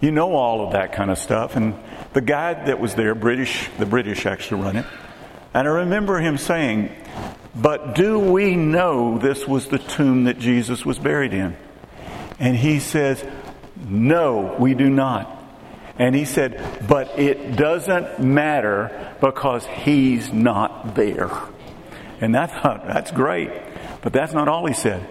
You 0.00 0.10
know 0.10 0.34
all 0.34 0.66
of 0.66 0.72
that 0.72 0.92
kind 0.92 1.10
of 1.10 1.18
stuff. 1.18 1.56
And 1.56 1.74
the 2.12 2.20
guy 2.20 2.54
that 2.54 2.78
was 2.78 2.94
there, 2.94 3.14
British, 3.14 3.68
the 3.78 3.86
British 3.86 4.26
actually 4.26 4.62
run 4.62 4.76
it. 4.76 4.86
And 5.54 5.68
I 5.68 5.70
remember 5.70 6.18
him 6.18 6.38
saying, 6.38 6.90
But 7.54 7.94
do 7.94 8.18
we 8.18 8.56
know 8.56 9.18
this 9.18 9.46
was 9.46 9.68
the 9.68 9.78
tomb 9.78 10.24
that 10.24 10.38
Jesus 10.38 10.84
was 10.84 10.98
buried 10.98 11.32
in? 11.32 11.56
And 12.38 12.56
he 12.56 12.80
says, 12.80 13.24
No, 13.76 14.56
we 14.58 14.74
do 14.74 14.90
not. 14.90 15.38
And 15.98 16.14
he 16.14 16.24
said, 16.24 16.86
But 16.88 17.18
it 17.18 17.56
doesn't 17.56 18.18
matter 18.20 19.14
because 19.20 19.66
he's 19.66 20.32
not 20.32 20.94
there. 20.94 21.30
And 22.20 22.36
I 22.36 22.46
thought, 22.46 22.86
that's 22.86 23.10
great. 23.10 23.50
But 24.02 24.12
that's 24.12 24.32
not 24.32 24.48
all 24.48 24.66
he 24.66 24.74
said. 24.74 25.08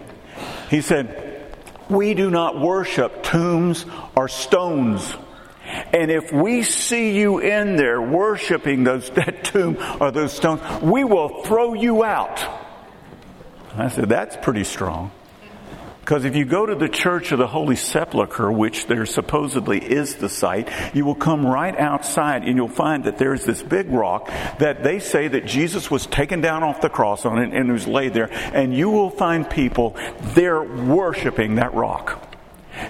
He 0.69 0.81
said, 0.81 1.43
We 1.89 2.13
do 2.13 2.29
not 2.29 2.59
worship 2.59 3.23
tombs 3.23 3.85
or 4.15 4.27
stones. 4.27 5.15
And 5.93 6.11
if 6.11 6.31
we 6.31 6.63
see 6.63 7.17
you 7.17 7.39
in 7.39 7.77
there 7.77 8.01
worshiping 8.01 8.83
those 8.83 9.09
that 9.11 9.43
tomb 9.43 9.77
or 9.99 10.11
those 10.11 10.33
stones, 10.33 10.61
we 10.81 11.03
will 11.03 11.43
throw 11.43 11.73
you 11.73 12.03
out. 12.03 12.43
I 13.75 13.87
said, 13.87 14.09
That's 14.09 14.37
pretty 14.37 14.65
strong. 14.65 15.11
Because 16.01 16.25
if 16.25 16.35
you 16.35 16.45
go 16.45 16.65
to 16.65 16.73
the 16.73 16.89
Church 16.89 17.31
of 17.31 17.37
the 17.37 17.47
Holy 17.47 17.75
Sepulchre, 17.75 18.51
which 18.51 18.87
there 18.87 19.05
supposedly 19.05 19.77
is 19.79 20.15
the 20.15 20.29
site, 20.29 20.67
you 20.95 21.05
will 21.05 21.15
come 21.15 21.45
right 21.45 21.77
outside 21.77 22.43
and 22.43 22.57
you'll 22.57 22.67
find 22.67 23.03
that 23.03 23.19
there's 23.19 23.45
this 23.45 23.61
big 23.61 23.87
rock 23.89 24.27
that 24.57 24.83
they 24.83 24.99
say 24.99 25.27
that 25.27 25.45
Jesus 25.45 25.91
was 25.91 26.07
taken 26.07 26.41
down 26.41 26.63
off 26.63 26.81
the 26.81 26.89
cross 26.89 27.23
on 27.23 27.37
it 27.37 27.53
and 27.53 27.71
was 27.71 27.87
laid 27.87 28.15
there. 28.15 28.29
And 28.31 28.75
you 28.75 28.89
will 28.89 29.11
find 29.11 29.47
people 29.47 29.95
there 30.33 30.61
worshiping 30.63 31.55
that 31.55 31.75
rock. 31.75 32.27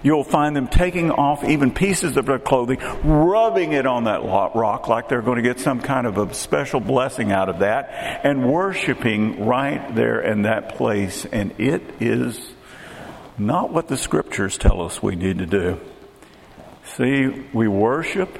You'll 0.04 0.24
find 0.24 0.56
them 0.56 0.68
taking 0.68 1.12
off 1.12 1.44
even 1.44 1.74
pieces 1.74 2.16
of 2.16 2.26
their 2.26 2.40
clothing, 2.40 2.80
rubbing 3.04 3.74
it 3.74 3.86
on 3.86 4.06
that 4.06 4.24
rock 4.24 4.88
like 4.88 5.10
they're 5.10 5.22
going 5.22 5.36
to 5.36 5.42
get 5.42 5.60
some 5.60 5.82
kind 5.82 6.08
of 6.08 6.18
a 6.18 6.34
special 6.34 6.80
blessing 6.80 7.34
out 7.34 7.50
of 7.50 7.60
that, 7.60 8.22
and 8.24 8.50
worshiping 8.50 9.46
right 9.46 9.94
there 9.94 10.22
in 10.22 10.44
that 10.44 10.76
place. 10.76 11.26
And 11.26 11.60
it 11.60 11.82
is 12.00 12.40
not 13.46 13.72
what 13.72 13.88
the 13.88 13.98
scriptures 13.98 14.58
tell 14.58 14.82
us 14.82 15.02
we 15.02 15.16
need 15.16 15.40
to 15.40 15.46
do. 15.46 15.80
See, 16.96 17.28
we 17.54 17.68
worship 17.68 18.40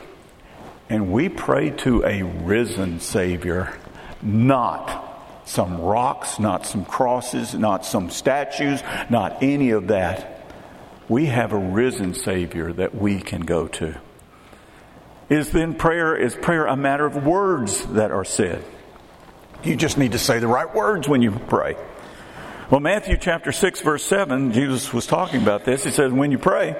and 0.90 1.12
we 1.12 1.30
pray 1.30 1.70
to 1.70 2.04
a 2.04 2.24
risen 2.24 3.00
Savior, 3.00 3.78
not 4.22 5.10
some 5.46 5.82
rocks, 5.82 6.40
not 6.40 6.66
some 6.66 6.86
crosses, 6.86 7.54
not 7.54 7.86
some 7.86 8.10
statues, 8.10 8.82
not 9.10 9.42
any 9.42 9.72
of 9.72 9.88
that. 9.88 10.46
We 11.10 11.28
have 11.28 11.52
a 11.52 11.58
risen 11.58 12.14
Savior 12.14 12.72
that 12.74 12.96
we 12.96 13.20
can 13.20 13.42
go 13.42 13.68
to. 13.68 14.00
Is 15.30 15.52
then 15.52 15.76
prayer, 15.76 16.16
is 16.16 16.36
prayer 16.36 16.66
a 16.66 16.76
matter 16.76 17.06
of 17.06 17.26
words 17.26 17.86
that 17.88 18.12
are 18.12 18.26
said? 18.26 18.64
You 19.64 19.76
just 19.76 19.98
need 19.98 20.12
to 20.12 20.20
say 20.20 20.40
the 20.40 20.48
right 20.48 20.74
words 20.74 21.08
when 21.08 21.22
you 21.22 21.32
pray. 21.32 21.76
Well, 22.72 22.80
Matthew 22.80 23.18
chapter 23.18 23.52
6 23.52 23.82
verse 23.82 24.06
7, 24.06 24.54
Jesus 24.54 24.94
was 24.94 25.06
talking 25.06 25.42
about 25.42 25.66
this. 25.66 25.84
He 25.84 25.92
says, 25.92 26.14
when 26.14 26.32
you 26.32 26.38
pray, 26.38 26.74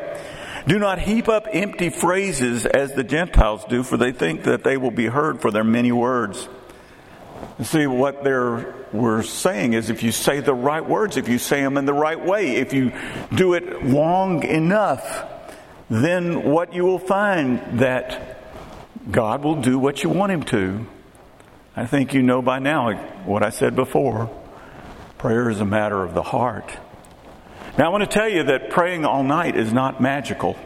do 0.66 0.80
not 0.80 1.00
heap 1.00 1.28
up 1.28 1.48
empty 1.52 1.90
phrases 1.90 2.66
as 2.66 2.94
the 2.94 3.04
Gentiles 3.04 3.66
do, 3.66 3.84
for 3.84 3.98
they 3.98 4.14
think 4.14 4.44
that 4.44 4.64
they 4.64 4.78
will 4.78 4.92
be 4.92 5.08
heard 5.08 5.42
for 5.42 5.52
their 5.52 5.66
many 5.66 5.92
words. 5.92 6.48
See, 7.64 7.88
what 7.88 8.24
they're 8.24 8.74
we're 8.94 9.22
saying 9.24 9.74
is 9.74 9.90
if 9.90 10.02
you 10.02 10.14
say 10.14 10.40
the 10.40 10.54
right 10.54 10.88
words, 10.88 11.18
if 11.18 11.28
you 11.28 11.38
say 11.38 11.62
them 11.62 11.76
in 11.76 11.84
the 11.84 11.94
right 11.94 12.24
way, 12.24 12.56
if 12.56 12.72
you 12.72 12.94
do 13.36 13.54
it 13.54 13.84
long 13.84 14.44
enough, 14.44 15.26
then 15.90 16.44
what 16.44 16.74
you 16.74 16.86
will 16.86 17.00
find 17.00 17.82
that 17.82 18.40
God 19.12 19.44
will 19.44 19.62
do 19.62 19.78
what 19.78 20.04
you 20.04 20.10
want 20.10 20.32
Him 20.32 20.44
to. 20.44 20.86
I 21.76 21.86
think 21.86 22.14
you 22.14 22.24
know 22.24 22.42
by 22.42 22.60
now 22.60 22.94
what 23.26 23.44
I 23.44 23.50
said 23.50 23.76
before. 23.76 24.30
Prayer 25.22 25.52
is 25.52 25.62
a 25.62 25.66
matter 25.66 26.02
of 26.02 26.16
the 26.16 26.24
heart. 26.24 26.76
Now, 27.78 27.86
I 27.86 27.90
want 27.90 28.02
to 28.02 28.10
tell 28.10 28.28
you 28.28 28.42
that 28.46 28.72
praying 28.72 29.06
all 29.06 29.22
night 29.22 29.56
is 29.56 29.72
not 29.72 30.02
magical. 30.02 30.58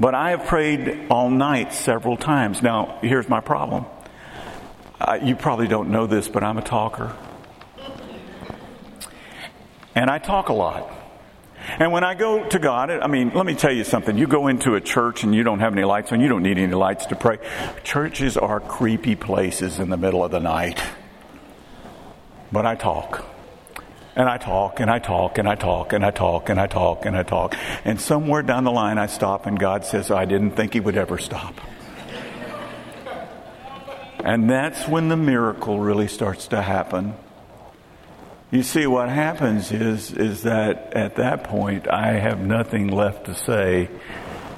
But 0.00 0.16
I 0.16 0.30
have 0.30 0.46
prayed 0.46 1.06
all 1.10 1.30
night 1.30 1.72
several 1.72 2.16
times. 2.16 2.60
Now, 2.60 2.98
here's 3.02 3.28
my 3.28 3.38
problem. 3.38 3.86
Uh, 5.00 5.20
you 5.22 5.36
probably 5.36 5.68
don't 5.68 5.90
know 5.90 6.08
this, 6.08 6.26
but 6.26 6.42
I'm 6.42 6.58
a 6.58 6.62
talker. 6.62 7.14
And 9.94 10.10
I 10.10 10.18
talk 10.18 10.48
a 10.48 10.52
lot. 10.52 10.90
And 11.78 11.92
when 11.92 12.02
I 12.02 12.14
go 12.14 12.48
to 12.48 12.58
God, 12.58 12.90
I 12.90 13.06
mean, 13.06 13.30
let 13.32 13.46
me 13.46 13.54
tell 13.54 13.72
you 13.72 13.84
something. 13.84 14.18
You 14.18 14.26
go 14.26 14.48
into 14.48 14.74
a 14.74 14.80
church 14.80 15.22
and 15.22 15.32
you 15.32 15.44
don't 15.44 15.60
have 15.60 15.72
any 15.72 15.84
lights 15.84 16.10
on, 16.10 16.20
you 16.20 16.26
don't 16.26 16.42
need 16.42 16.58
any 16.58 16.74
lights 16.74 17.06
to 17.06 17.14
pray. 17.14 17.38
Churches 17.84 18.36
are 18.36 18.58
creepy 18.58 19.14
places 19.14 19.78
in 19.78 19.88
the 19.88 19.96
middle 19.96 20.24
of 20.24 20.32
the 20.32 20.40
night. 20.40 20.82
But 22.52 22.66
I 22.66 22.74
talk. 22.74 23.24
And 24.16 24.28
I 24.28 24.38
talk 24.38 24.80
and 24.80 24.90
I 24.90 24.98
talk 24.98 25.38
and 25.38 25.48
I 25.48 25.54
talk 25.54 25.92
and 25.92 26.04
I 26.04 26.10
talk 26.10 26.48
and 26.48 26.60
I 26.60 26.66
talk 26.66 27.06
and 27.06 27.16
I 27.16 27.22
talk. 27.22 27.54
And 27.84 28.00
somewhere 28.00 28.42
down 28.42 28.64
the 28.64 28.72
line 28.72 28.98
I 28.98 29.06
stop 29.06 29.46
and 29.46 29.58
God 29.58 29.84
says, 29.84 30.10
I 30.10 30.24
didn't 30.24 30.52
think 30.52 30.74
He 30.74 30.80
would 30.80 30.96
ever 30.96 31.16
stop. 31.16 31.54
And 34.24 34.50
that's 34.50 34.86
when 34.86 35.08
the 35.08 35.16
miracle 35.16 35.80
really 35.80 36.08
starts 36.08 36.48
to 36.48 36.60
happen. 36.60 37.14
You 38.50 38.62
see, 38.62 38.86
what 38.86 39.08
happens 39.08 39.70
is, 39.70 40.12
is 40.12 40.42
that 40.42 40.92
at 40.94 41.16
that 41.16 41.44
point 41.44 41.88
I 41.88 42.18
have 42.18 42.40
nothing 42.40 42.88
left 42.88 43.26
to 43.26 43.34
say, 43.34 43.88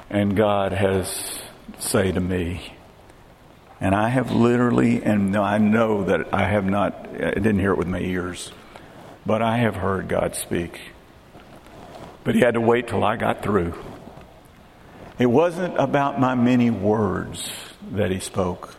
and 0.09 0.35
God 0.35 0.73
has 0.73 1.39
say 1.79 2.11
to 2.11 2.19
me, 2.19 2.73
and 3.79 3.93
I 3.93 4.09
have 4.09 4.31
literally, 4.31 5.03
and 5.03 5.35
I 5.35 5.57
know 5.57 6.05
that 6.05 6.33
I 6.33 6.45
have 6.45 6.65
not, 6.65 7.07
I 7.13 7.31
didn't 7.31 7.59
hear 7.59 7.71
it 7.71 7.77
with 7.77 7.87
my 7.87 7.99
ears, 7.99 8.51
but 9.25 9.41
I 9.41 9.57
have 9.57 9.75
heard 9.75 10.07
God 10.07 10.35
speak. 10.35 10.79
But 12.23 12.35
He 12.35 12.41
had 12.41 12.53
to 12.53 12.61
wait 12.61 12.87
till 12.87 13.03
I 13.03 13.17
got 13.17 13.43
through. 13.43 13.73
It 15.19 15.25
wasn't 15.25 15.77
about 15.77 16.19
my 16.19 16.35
many 16.35 16.69
words 16.69 17.49
that 17.91 18.11
He 18.11 18.19
spoke. 18.19 18.75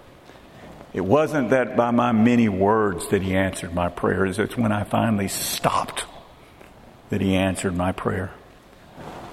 It 0.93 1.05
wasn't 1.05 1.51
that 1.51 1.77
by 1.77 1.91
my 1.91 2.13
many 2.13 2.49
words 2.49 3.09
that 3.09 3.21
He 3.23 3.37
answered 3.37 3.75
my 3.75 3.89
prayers. 3.89 4.39
It's 4.39 4.57
when 4.57 4.73
I 4.73 4.85
finally 4.85 5.29
stopped 5.29 6.07
that 7.11 7.21
He 7.21 7.35
answered 7.35 7.75
my 7.77 7.93
prayer. 7.93 8.33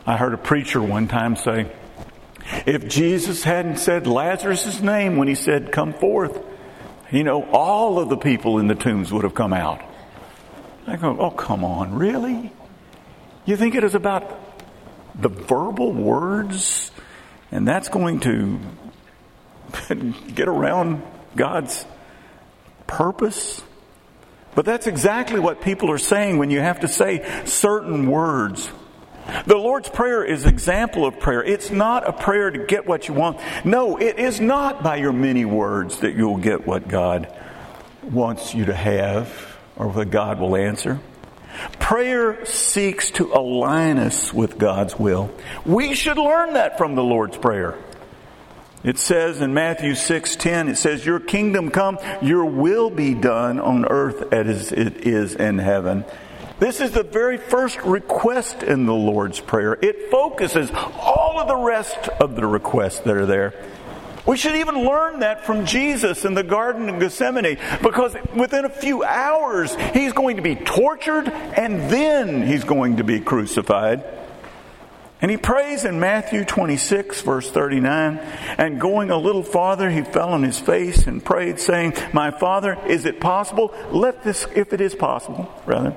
I 0.05 0.17
heard 0.17 0.33
a 0.33 0.37
preacher 0.37 0.81
one 0.81 1.07
time 1.07 1.35
say, 1.35 1.71
if 2.65 2.87
Jesus 2.87 3.43
hadn't 3.43 3.77
said 3.77 4.07
Lazarus' 4.07 4.81
name 4.81 5.17
when 5.17 5.27
he 5.27 5.35
said, 5.35 5.71
Come 5.71 5.93
forth, 5.93 6.43
you 7.11 7.23
know, 7.23 7.43
all 7.43 7.99
of 7.99 8.09
the 8.09 8.17
people 8.17 8.59
in 8.59 8.67
the 8.67 8.75
tombs 8.75 9.11
would 9.11 9.23
have 9.23 9.35
come 9.35 9.53
out. 9.53 9.81
I 10.87 10.95
go, 10.97 11.17
Oh, 11.19 11.31
come 11.31 11.63
on, 11.63 11.95
really? 11.95 12.51
You 13.45 13.57
think 13.57 13.75
it 13.75 13.83
is 13.83 13.95
about 13.95 14.39
the 15.19 15.29
verbal 15.29 15.91
words? 15.91 16.91
And 17.51 17.67
that's 17.67 17.89
going 17.89 18.21
to 18.21 18.59
get 20.33 20.47
around 20.47 21.03
God's 21.35 21.85
purpose? 22.87 23.63
But 24.53 24.65
that's 24.65 24.87
exactly 24.87 25.39
what 25.39 25.61
people 25.61 25.91
are 25.91 25.97
saying 25.97 26.37
when 26.37 26.49
you 26.49 26.59
have 26.59 26.81
to 26.81 26.87
say 26.87 27.43
certain 27.45 28.09
words. 28.09 28.69
The 29.45 29.57
Lord's 29.57 29.89
Prayer 29.89 30.23
is 30.23 30.45
example 30.45 31.05
of 31.05 31.19
prayer. 31.19 31.43
It's 31.43 31.71
not 31.71 32.07
a 32.07 32.13
prayer 32.13 32.51
to 32.51 32.65
get 32.65 32.85
what 32.85 33.07
you 33.07 33.13
want. 33.13 33.39
No, 33.65 33.97
it 33.97 34.19
is 34.19 34.39
not 34.39 34.83
by 34.83 34.97
your 34.97 35.13
many 35.13 35.45
words 35.45 35.99
that 35.99 36.15
you'll 36.15 36.37
get 36.37 36.67
what 36.67 36.87
God 36.87 37.33
wants 38.03 38.53
you 38.53 38.65
to 38.65 38.73
have 38.73 39.57
or 39.75 39.87
what 39.87 40.11
God 40.11 40.39
will 40.39 40.55
answer. 40.55 40.99
Prayer 41.79 42.45
seeks 42.45 43.11
to 43.11 43.33
align 43.33 43.97
us 43.97 44.33
with 44.33 44.57
God's 44.57 44.97
will. 44.97 45.31
We 45.65 45.95
should 45.95 46.17
learn 46.17 46.53
that 46.53 46.77
from 46.77 46.95
the 46.95 47.03
Lord's 47.03 47.37
Prayer. 47.37 47.77
It 48.83 48.97
says 48.97 49.41
in 49.41 49.53
Matthew 49.53 49.93
6:10 49.93 50.67
it 50.67 50.77
says 50.77 51.05
your 51.05 51.19
kingdom 51.19 51.69
come 51.69 51.99
your 52.21 52.45
will 52.45 52.89
be 52.89 53.13
done 53.13 53.59
on 53.59 53.85
earth 53.85 54.33
as 54.33 54.71
it 54.71 55.05
is 55.05 55.35
in 55.35 55.59
heaven. 55.59 56.03
This 56.61 56.79
is 56.79 56.91
the 56.91 57.01
very 57.01 57.37
first 57.37 57.81
request 57.81 58.61
in 58.61 58.85
the 58.85 58.93
Lord's 58.93 59.39
Prayer. 59.39 59.79
It 59.81 60.11
focuses 60.11 60.69
all 60.69 61.39
of 61.39 61.47
the 61.47 61.55
rest 61.55 62.07
of 62.19 62.35
the 62.35 62.45
requests 62.45 62.99
that 62.99 63.17
are 63.17 63.25
there. 63.25 63.55
We 64.27 64.37
should 64.37 64.55
even 64.55 64.85
learn 64.85 65.21
that 65.21 65.43
from 65.43 65.65
Jesus 65.65 66.23
in 66.23 66.35
the 66.35 66.43
Garden 66.43 66.87
of 66.87 66.99
Gethsemane 66.99 67.57
because 67.81 68.15
within 68.35 68.65
a 68.65 68.69
few 68.69 69.03
hours 69.03 69.75
he's 69.95 70.13
going 70.13 70.35
to 70.35 70.43
be 70.43 70.53
tortured 70.53 71.29
and 71.29 71.89
then 71.89 72.45
he's 72.45 72.63
going 72.63 72.97
to 72.97 73.03
be 73.03 73.19
crucified. 73.19 74.03
And 75.19 75.31
he 75.31 75.37
prays 75.37 75.83
in 75.83 75.99
Matthew 75.99 76.45
26, 76.45 77.21
verse 77.21 77.49
39, 77.49 78.19
and 78.59 78.79
going 78.79 79.09
a 79.09 79.17
little 79.17 79.43
farther, 79.43 79.89
he 79.89 80.03
fell 80.03 80.29
on 80.29 80.43
his 80.43 80.59
face 80.59 81.07
and 81.07 81.25
prayed, 81.25 81.59
saying, 81.59 81.93
My 82.13 82.29
Father, 82.29 82.77
is 82.85 83.05
it 83.05 83.19
possible? 83.19 83.73
Let 83.91 84.23
this, 84.23 84.45
if 84.55 84.73
it 84.73 84.81
is 84.81 84.93
possible, 84.93 85.51
rather, 85.65 85.95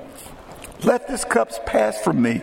let 0.85 1.07
this 1.07 1.25
cup 1.25 1.65
pass 1.65 1.99
from 2.01 2.21
me. 2.21 2.41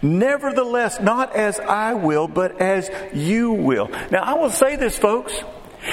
Nevertheless, 0.00 1.00
not 1.00 1.34
as 1.36 1.60
I 1.60 1.94
will, 1.94 2.28
but 2.28 2.60
as 2.60 2.90
you 3.12 3.52
will. 3.52 3.88
Now, 4.10 4.22
I 4.22 4.34
will 4.34 4.50
say 4.50 4.76
this, 4.76 4.98
folks. 4.98 5.32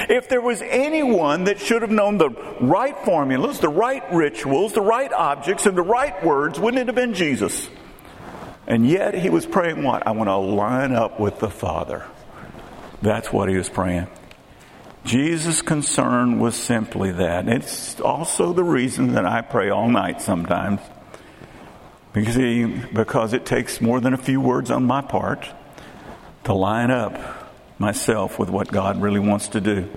If 0.08 0.28
there 0.28 0.40
was 0.40 0.62
anyone 0.62 1.44
that 1.44 1.58
should 1.58 1.82
have 1.82 1.90
known 1.90 2.18
the 2.18 2.30
right 2.60 2.96
formulas, 3.04 3.58
the 3.58 3.68
right 3.68 4.02
rituals, 4.12 4.72
the 4.72 4.80
right 4.80 5.12
objects, 5.12 5.66
and 5.66 5.76
the 5.76 5.82
right 5.82 6.24
words, 6.24 6.60
wouldn't 6.60 6.80
it 6.80 6.86
have 6.86 6.94
been 6.94 7.14
Jesus? 7.14 7.68
And 8.66 8.88
yet 8.88 9.14
he 9.14 9.30
was 9.30 9.46
praying 9.46 9.82
what? 9.82 10.06
I 10.06 10.12
want 10.12 10.28
to 10.28 10.36
line 10.36 10.92
up 10.92 11.18
with 11.18 11.40
the 11.40 11.50
Father. 11.50 12.04
That's 13.02 13.32
what 13.32 13.48
he 13.48 13.56
was 13.56 13.68
praying. 13.68 14.06
Jesus' 15.04 15.62
concern 15.62 16.38
was 16.38 16.54
simply 16.54 17.10
that. 17.12 17.48
It's 17.48 18.00
also 18.00 18.52
the 18.52 18.62
reason 18.62 19.14
that 19.14 19.24
I 19.24 19.40
pray 19.40 19.70
all 19.70 19.88
night 19.88 20.20
sometimes. 20.22 20.80
Because, 22.12 22.34
he, 22.34 22.64
because 22.64 23.32
it 23.32 23.46
takes 23.46 23.80
more 23.80 24.00
than 24.00 24.14
a 24.14 24.18
few 24.18 24.40
words 24.40 24.70
on 24.70 24.84
my 24.84 25.00
part 25.00 25.46
to 26.44 26.54
line 26.54 26.90
up 26.90 27.40
myself 27.78 28.38
with 28.38 28.50
what 28.50 28.68
God 28.68 29.00
really 29.00 29.20
wants 29.20 29.48
to 29.48 29.60
do. 29.60 29.88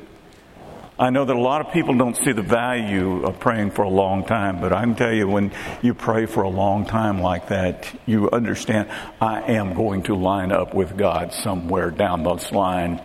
I 0.98 1.10
know 1.10 1.26
that 1.26 1.36
a 1.36 1.42
lot 1.42 1.66
of 1.66 1.74
people 1.74 1.98
don't 1.98 2.16
see 2.16 2.34
the 2.34 2.44
value 2.44 3.26
of 3.26 3.40
praying 3.40 3.72
for 3.72 3.82
a 3.82 3.90
long 3.90 4.26
time, 4.26 4.62
but 4.62 4.72
I 4.72 4.82
can 4.82 4.94
tell 4.94 5.12
you 5.12 5.28
when 5.28 5.52
you 5.82 5.96
pray 5.96 6.28
for 6.28 6.44
a 6.44 6.50
long 6.50 6.86
time 6.86 7.20
like 7.20 7.48
that, 7.48 7.92
you 8.06 8.30
understand 8.30 8.90
I 9.20 9.42
am 9.54 9.74
going 9.74 10.04
to 10.04 10.16
line 10.16 10.52
up 10.52 10.76
with 10.76 10.96
God 10.96 11.34
somewhere 11.34 11.90
down 11.90 12.24
this 12.24 12.52
line. 12.52 13.02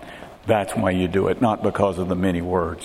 That's 0.47 0.75
why 0.75 0.90
you 0.90 1.09
do 1.09 1.29
it, 1.29 1.40
not 1.40 1.62
because 1.62 1.99
of 1.99 2.09
the 2.09 2.14
many 2.14 2.42
words. 2.42 2.85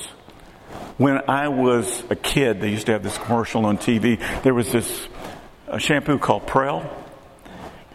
When 0.97 1.21
I 1.27 1.49
was 1.49 2.03
a 2.09 2.15
kid, 2.15 2.61
they 2.61 2.69
used 2.69 2.85
to 2.85 2.93
have 2.93 3.03
this 3.03 3.17
commercial 3.17 3.65
on 3.65 3.77
TV. 3.77 4.19
There 4.43 4.53
was 4.53 4.71
this 4.71 5.07
a 5.73 5.79
shampoo 5.79 6.19
called 6.19 6.47
Prell. 6.47 6.89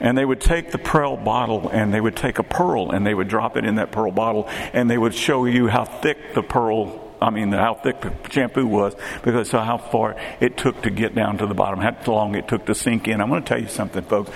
And 0.01 0.17
they 0.17 0.25
would 0.25 0.41
take 0.41 0.71
the 0.71 0.79
Prell 0.79 1.17
bottle 1.17 1.69
and 1.71 1.93
they 1.93 2.01
would 2.01 2.15
take 2.15 2.39
a 2.39 2.45
pearl 2.45 2.93
and 2.93 3.05
they 3.05 3.15
would 3.15 3.27
drop 3.27 3.57
it 3.57 3.65
in 3.65 3.77
that 3.77 3.91
Prell 3.91 4.13
bottle 4.13 4.49
and 4.73 4.89
they 4.89 4.99
would 4.99 5.15
show 5.15 5.45
you 5.45 5.67
how 5.67 5.85
thick 5.85 6.35
the 6.35 6.43
pearl, 6.43 7.17
I 7.21 7.31
mean, 7.31 7.51
how 7.51 7.75
thick 7.75 8.01
the 8.01 8.13
shampoo 8.31 8.65
was 8.65 8.95
because 9.25 9.51
so 9.51 9.59
how 9.59 9.77
far 9.77 10.15
it 10.39 10.57
took 10.57 10.83
to 10.83 10.91
get 10.91 11.17
down 11.17 11.39
to 11.39 11.47
the 11.47 11.55
bottom, 11.55 11.81
how 11.81 11.97
long 12.07 12.37
it 12.37 12.47
took 12.47 12.67
to 12.67 12.77
sink 12.77 13.09
in. 13.09 13.21
I'm 13.21 13.29
going 13.29 13.43
to 13.43 13.49
tell 13.49 13.61
you 13.61 13.67
something, 13.67 14.05
folks. 14.05 14.31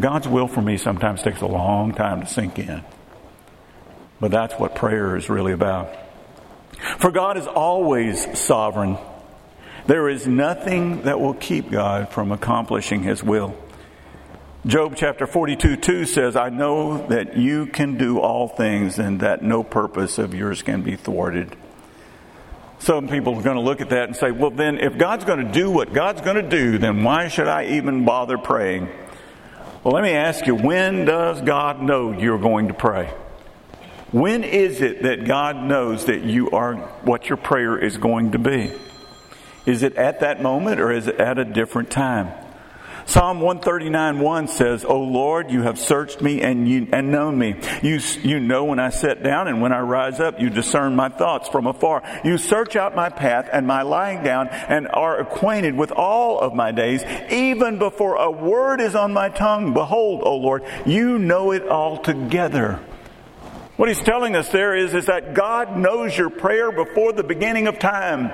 God's 0.00 0.26
will 0.26 0.48
for 0.48 0.62
me 0.62 0.78
sometimes 0.78 1.22
takes 1.22 1.42
a 1.42 1.46
long 1.46 1.94
time 1.94 2.22
to 2.22 2.26
sink 2.26 2.58
in. 2.58 2.82
But 4.18 4.32
that's 4.32 4.54
what 4.54 4.74
prayer 4.74 5.16
is 5.16 5.28
really 5.28 5.52
about. 5.52 5.94
For 6.98 7.12
God 7.12 7.36
is 7.36 7.46
always 7.46 8.38
sovereign. 8.38 8.98
There 9.86 10.08
is 10.08 10.26
nothing 10.26 11.02
that 11.02 11.20
will 11.20 11.34
keep 11.34 11.70
God 11.70 12.08
from 12.08 12.32
accomplishing 12.32 13.02
His 13.02 13.22
will. 13.22 13.54
Job 14.66 14.94
chapter 14.96 15.26
42 15.26 15.76
2 15.76 16.06
says, 16.06 16.36
I 16.36 16.48
know 16.48 17.06
that 17.08 17.36
you 17.36 17.66
can 17.66 17.98
do 17.98 18.18
all 18.18 18.48
things 18.48 18.98
and 18.98 19.20
that 19.20 19.42
no 19.42 19.62
purpose 19.62 20.16
of 20.16 20.32
yours 20.32 20.62
can 20.62 20.80
be 20.80 20.96
thwarted. 20.96 21.54
Some 22.78 23.08
people 23.08 23.34
are 23.34 23.42
going 23.42 23.56
to 23.56 23.62
look 23.62 23.82
at 23.82 23.90
that 23.90 24.08
and 24.08 24.16
say, 24.16 24.30
well, 24.30 24.50
then 24.50 24.78
if 24.78 24.96
God's 24.96 25.26
going 25.26 25.46
to 25.46 25.52
do 25.52 25.70
what 25.70 25.92
God's 25.92 26.22
going 26.22 26.36
to 26.36 26.48
do, 26.48 26.78
then 26.78 27.04
why 27.04 27.28
should 27.28 27.48
I 27.48 27.66
even 27.76 28.06
bother 28.06 28.38
praying? 28.38 28.88
Well, 29.82 29.92
let 29.92 30.02
me 30.02 30.12
ask 30.12 30.46
you, 30.46 30.54
when 30.54 31.04
does 31.04 31.42
God 31.42 31.82
know 31.82 32.18
you're 32.18 32.38
going 32.38 32.68
to 32.68 32.74
pray? 32.74 33.12
When 34.12 34.44
is 34.44 34.80
it 34.80 35.02
that 35.02 35.26
God 35.26 35.62
knows 35.62 36.06
that 36.06 36.22
you 36.22 36.50
are, 36.52 36.76
what 37.02 37.28
your 37.28 37.36
prayer 37.36 37.76
is 37.76 37.98
going 37.98 38.32
to 38.32 38.38
be? 38.38 38.72
Is 39.66 39.82
it 39.82 39.96
at 39.96 40.20
that 40.20 40.42
moment 40.42 40.80
or 40.80 40.92
is 40.92 41.06
it 41.06 41.18
at 41.18 41.38
a 41.38 41.44
different 41.44 41.90
time? 41.90 42.32
Psalm 43.06 43.40
139 43.40 44.18
1 44.18 44.48
says, 44.48 44.84
O 44.84 44.98
Lord, 44.98 45.50
you 45.50 45.62
have 45.62 45.78
searched 45.78 46.22
me 46.22 46.40
and 46.40 46.66
you, 46.66 46.88
and 46.90 47.12
known 47.12 47.38
me. 47.38 47.60
You, 47.82 48.00
you 48.22 48.40
know 48.40 48.64
when 48.64 48.78
I 48.78 48.88
sit 48.88 49.22
down 49.22 49.46
and 49.46 49.60
when 49.60 49.72
I 49.72 49.80
rise 49.80 50.20
up, 50.20 50.40
you 50.40 50.48
discern 50.48 50.96
my 50.96 51.10
thoughts 51.10 51.48
from 51.48 51.66
afar. 51.66 52.02
You 52.24 52.38
search 52.38 52.76
out 52.76 52.94
my 52.94 53.10
path 53.10 53.48
and 53.52 53.66
my 53.66 53.82
lying 53.82 54.22
down 54.22 54.48
and 54.48 54.88
are 54.88 55.20
acquainted 55.20 55.76
with 55.76 55.92
all 55.92 56.40
of 56.40 56.54
my 56.54 56.72
days. 56.72 57.04
Even 57.30 57.78
before 57.78 58.16
a 58.16 58.30
word 58.30 58.80
is 58.80 58.94
on 58.94 59.12
my 59.12 59.28
tongue, 59.28 59.74
behold, 59.74 60.22
O 60.24 60.36
Lord, 60.36 60.64
you 60.86 61.18
know 61.18 61.52
it 61.52 61.68
altogether. 61.68 62.80
What 63.76 63.88
he's 63.88 64.00
telling 64.00 64.34
us 64.34 64.48
there 64.50 64.74
is, 64.74 64.94
is 64.94 65.06
that 65.06 65.34
God 65.34 65.76
knows 65.76 66.16
your 66.16 66.30
prayer 66.30 66.72
before 66.72 67.12
the 67.12 67.24
beginning 67.24 67.66
of 67.66 67.78
time. 67.78 68.30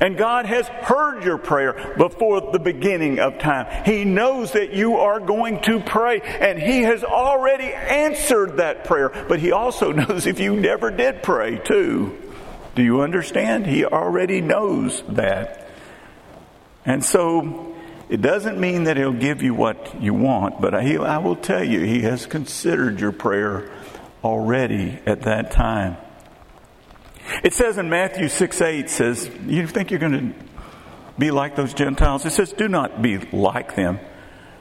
And 0.00 0.16
God 0.16 0.46
has 0.46 0.66
heard 0.68 1.24
your 1.24 1.38
prayer 1.38 1.94
before 1.96 2.52
the 2.52 2.58
beginning 2.58 3.18
of 3.18 3.38
time. 3.38 3.84
He 3.84 4.04
knows 4.04 4.52
that 4.52 4.72
you 4.72 4.96
are 4.96 5.20
going 5.20 5.60
to 5.62 5.80
pray 5.80 6.20
and 6.20 6.58
He 6.58 6.82
has 6.82 7.04
already 7.04 7.72
answered 7.72 8.58
that 8.58 8.84
prayer. 8.84 9.10
But 9.28 9.40
He 9.40 9.52
also 9.52 9.92
knows 9.92 10.26
if 10.26 10.40
you 10.40 10.56
never 10.56 10.90
did 10.90 11.22
pray 11.22 11.58
too. 11.58 12.16
Do 12.74 12.82
you 12.82 13.00
understand? 13.00 13.66
He 13.66 13.84
already 13.84 14.40
knows 14.40 15.02
that. 15.08 15.70
And 16.84 17.04
so 17.04 17.74
it 18.08 18.22
doesn't 18.22 18.60
mean 18.60 18.84
that 18.84 18.96
He'll 18.96 19.12
give 19.12 19.42
you 19.42 19.54
what 19.54 20.00
you 20.00 20.14
want, 20.14 20.60
but 20.60 20.74
I, 20.74 21.18
will 21.18 21.36
tell 21.36 21.64
you, 21.64 21.80
He 21.80 22.02
has 22.02 22.26
considered 22.26 23.00
your 23.00 23.12
prayer 23.12 23.70
already 24.22 24.98
at 25.06 25.22
that 25.22 25.50
time. 25.50 25.96
It 27.42 27.52
says 27.52 27.78
in 27.78 27.88
Matthew 27.88 28.28
6 28.28 28.60
8 28.60 28.90
says, 28.90 29.30
You 29.46 29.66
think 29.66 29.90
you're 29.90 30.00
going 30.00 30.32
to 30.32 30.46
be 31.18 31.30
like 31.30 31.56
those 31.56 31.74
Gentiles? 31.74 32.24
It 32.24 32.30
says, 32.30 32.52
Do 32.52 32.68
not 32.68 33.02
be 33.02 33.18
like 33.18 33.74
them. 33.74 33.98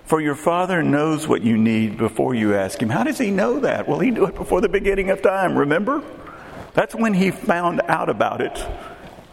For 0.05 0.21
your 0.21 0.35
Father 0.35 0.83
knows 0.83 1.27
what 1.27 1.41
you 1.41 1.57
need 1.57 1.97
before 1.97 2.35
you 2.35 2.53
ask 2.55 2.81
Him. 2.81 2.89
How 2.89 3.03
does 3.03 3.17
He 3.17 3.31
know 3.31 3.59
that? 3.61 3.87
Well, 3.87 3.99
He 3.99 4.11
knew 4.11 4.25
it 4.25 4.35
before 4.35 4.61
the 4.61 4.69
beginning 4.69 5.09
of 5.09 5.21
time, 5.21 5.57
remember? 5.57 6.03
That's 6.73 6.93
when 6.93 7.13
He 7.13 7.31
found 7.31 7.81
out 7.87 8.09
about 8.09 8.41
it. 8.41 8.65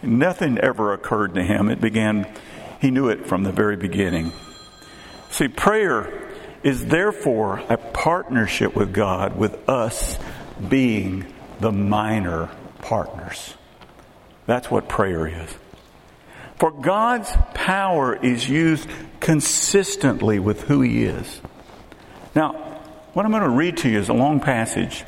Nothing 0.03 0.59
ever 0.59 0.95
occurred 0.95 1.35
to 1.35 1.43
Him. 1.43 1.69
It 1.69 1.81
began, 1.81 2.33
He 2.81 2.91
knew 2.91 3.09
it 3.09 3.27
from 3.27 3.43
the 3.43 3.53
very 3.53 3.77
beginning. 3.77 4.33
See, 5.31 5.49
prayer 5.49 6.31
is 6.63 6.87
therefore 6.87 7.63
a 7.69 7.77
partnership 7.77 8.75
with 8.75 8.95
God, 8.95 9.37
with 9.37 9.69
us 9.69 10.19
being 10.69 11.33
the 11.61 11.73
minor 11.73 12.51
partners. 12.83 13.55
That's 14.47 14.71
what 14.71 14.89
prayer 14.89 15.27
is. 15.27 15.49
For 16.57 16.71
God's 16.71 17.33
power 17.55 18.15
is 18.15 18.49
used 18.49 18.89
consistently 19.21 20.39
with 20.39 20.63
who 20.63 20.83
He 20.83 21.05
is. 21.05 21.41
Now, 22.35 22.53
what 23.15 23.25
I'm 23.25 23.33
going 23.33 23.43
to 23.43 23.49
read 23.49 23.79
to 23.79 23.89
you 23.89 23.99
is 23.99 24.09
a 24.09 24.15
long 24.15 24.41
passage. 24.41 25.05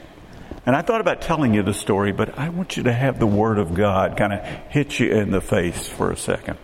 And 0.67 0.75
I 0.75 0.83
thought 0.83 1.03
about 1.03 1.21
telling 1.21 1.53
you 1.53 1.63
the 1.63 1.75
story, 1.75 2.13
but 2.13 2.39
I 2.39 2.49
want 2.49 2.77
you 2.77 2.85
to 2.85 2.93
have 2.93 3.19
the 3.19 3.27
Word 3.27 3.59
of 3.59 3.75
God 3.75 4.17
kind 4.17 4.33
of 4.33 4.41
hit 4.71 4.99
you 4.99 5.11
in 5.11 5.31
the 5.31 5.41
face 5.41 5.87
for 5.87 6.11
a 6.11 6.17
second. 6.17 6.59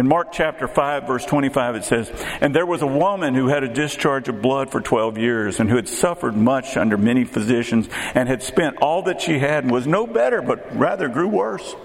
In 0.00 0.08
Mark 0.08 0.32
chapter 0.32 0.66
5 0.66 1.06
verse 1.06 1.26
25 1.26 1.76
it 1.76 1.84
says, 1.84 2.10
And 2.40 2.54
there 2.54 2.64
was 2.64 2.80
a 2.80 2.86
woman 2.86 3.34
who 3.34 3.48
had 3.48 3.62
a 3.62 3.68
discharge 3.68 4.30
of 4.30 4.40
blood 4.40 4.70
for 4.70 4.80
12 4.80 5.18
years 5.18 5.60
and 5.60 5.68
who 5.68 5.76
had 5.76 5.90
suffered 5.90 6.34
much 6.34 6.78
under 6.78 6.96
many 6.96 7.24
physicians 7.24 7.86
and 8.14 8.26
had 8.26 8.42
spent 8.42 8.78
all 8.78 9.02
that 9.02 9.20
she 9.20 9.38
had 9.38 9.64
and 9.64 9.70
was 9.70 9.86
no 9.86 10.06
better 10.06 10.40
but 10.40 10.74
rather 10.74 11.06
grew 11.06 11.28
worse. 11.28 11.76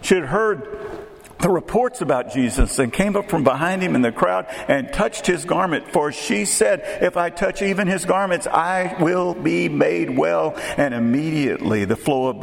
She 0.00 0.16
had 0.16 0.24
heard 0.24 1.06
the 1.40 1.50
reports 1.50 2.00
about 2.00 2.32
Jesus 2.32 2.78
and 2.78 2.92
came 2.92 3.16
up 3.16 3.30
from 3.30 3.44
behind 3.44 3.82
him 3.82 3.94
in 3.94 4.02
the 4.02 4.12
crowd 4.12 4.46
and 4.68 4.92
touched 4.92 5.26
his 5.26 5.44
garment. 5.44 5.92
For 5.92 6.12
she 6.12 6.44
said, 6.44 6.82
If 7.02 7.16
I 7.16 7.30
touch 7.30 7.62
even 7.62 7.86
his 7.86 8.04
garments, 8.04 8.46
I 8.46 8.96
will 9.00 9.34
be 9.34 9.68
made 9.68 10.16
well. 10.16 10.54
And 10.76 10.94
immediately 10.94 11.84
the 11.84 11.96
flow 11.96 12.28
of 12.28 12.40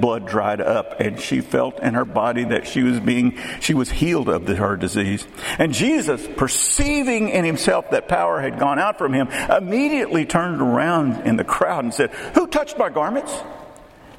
blood, 0.00 0.26
dried 0.26 0.60
up, 0.60 1.00
and 1.00 1.20
she 1.20 1.40
felt 1.40 1.80
in 1.80 1.94
her 1.94 2.04
body 2.04 2.44
that 2.44 2.66
she 2.66 2.82
was 2.82 3.00
being, 3.00 3.38
she 3.60 3.74
was 3.74 3.90
healed 3.90 4.28
of 4.28 4.48
her 4.48 4.76
disease. 4.76 5.26
And 5.58 5.72
Jesus, 5.72 6.26
perceiving 6.36 7.28
in 7.28 7.44
himself 7.44 7.90
that 7.90 8.08
power 8.08 8.40
had 8.40 8.58
gone 8.58 8.78
out 8.78 8.98
from 8.98 9.12
him, 9.12 9.28
immediately 9.28 10.26
turned 10.26 10.60
around 10.60 11.26
in 11.26 11.36
the 11.36 11.44
crowd 11.44 11.84
and 11.84 11.94
said, 11.94 12.10
Who 12.34 12.46
touched 12.46 12.78
my 12.78 12.88
garments? 12.88 13.32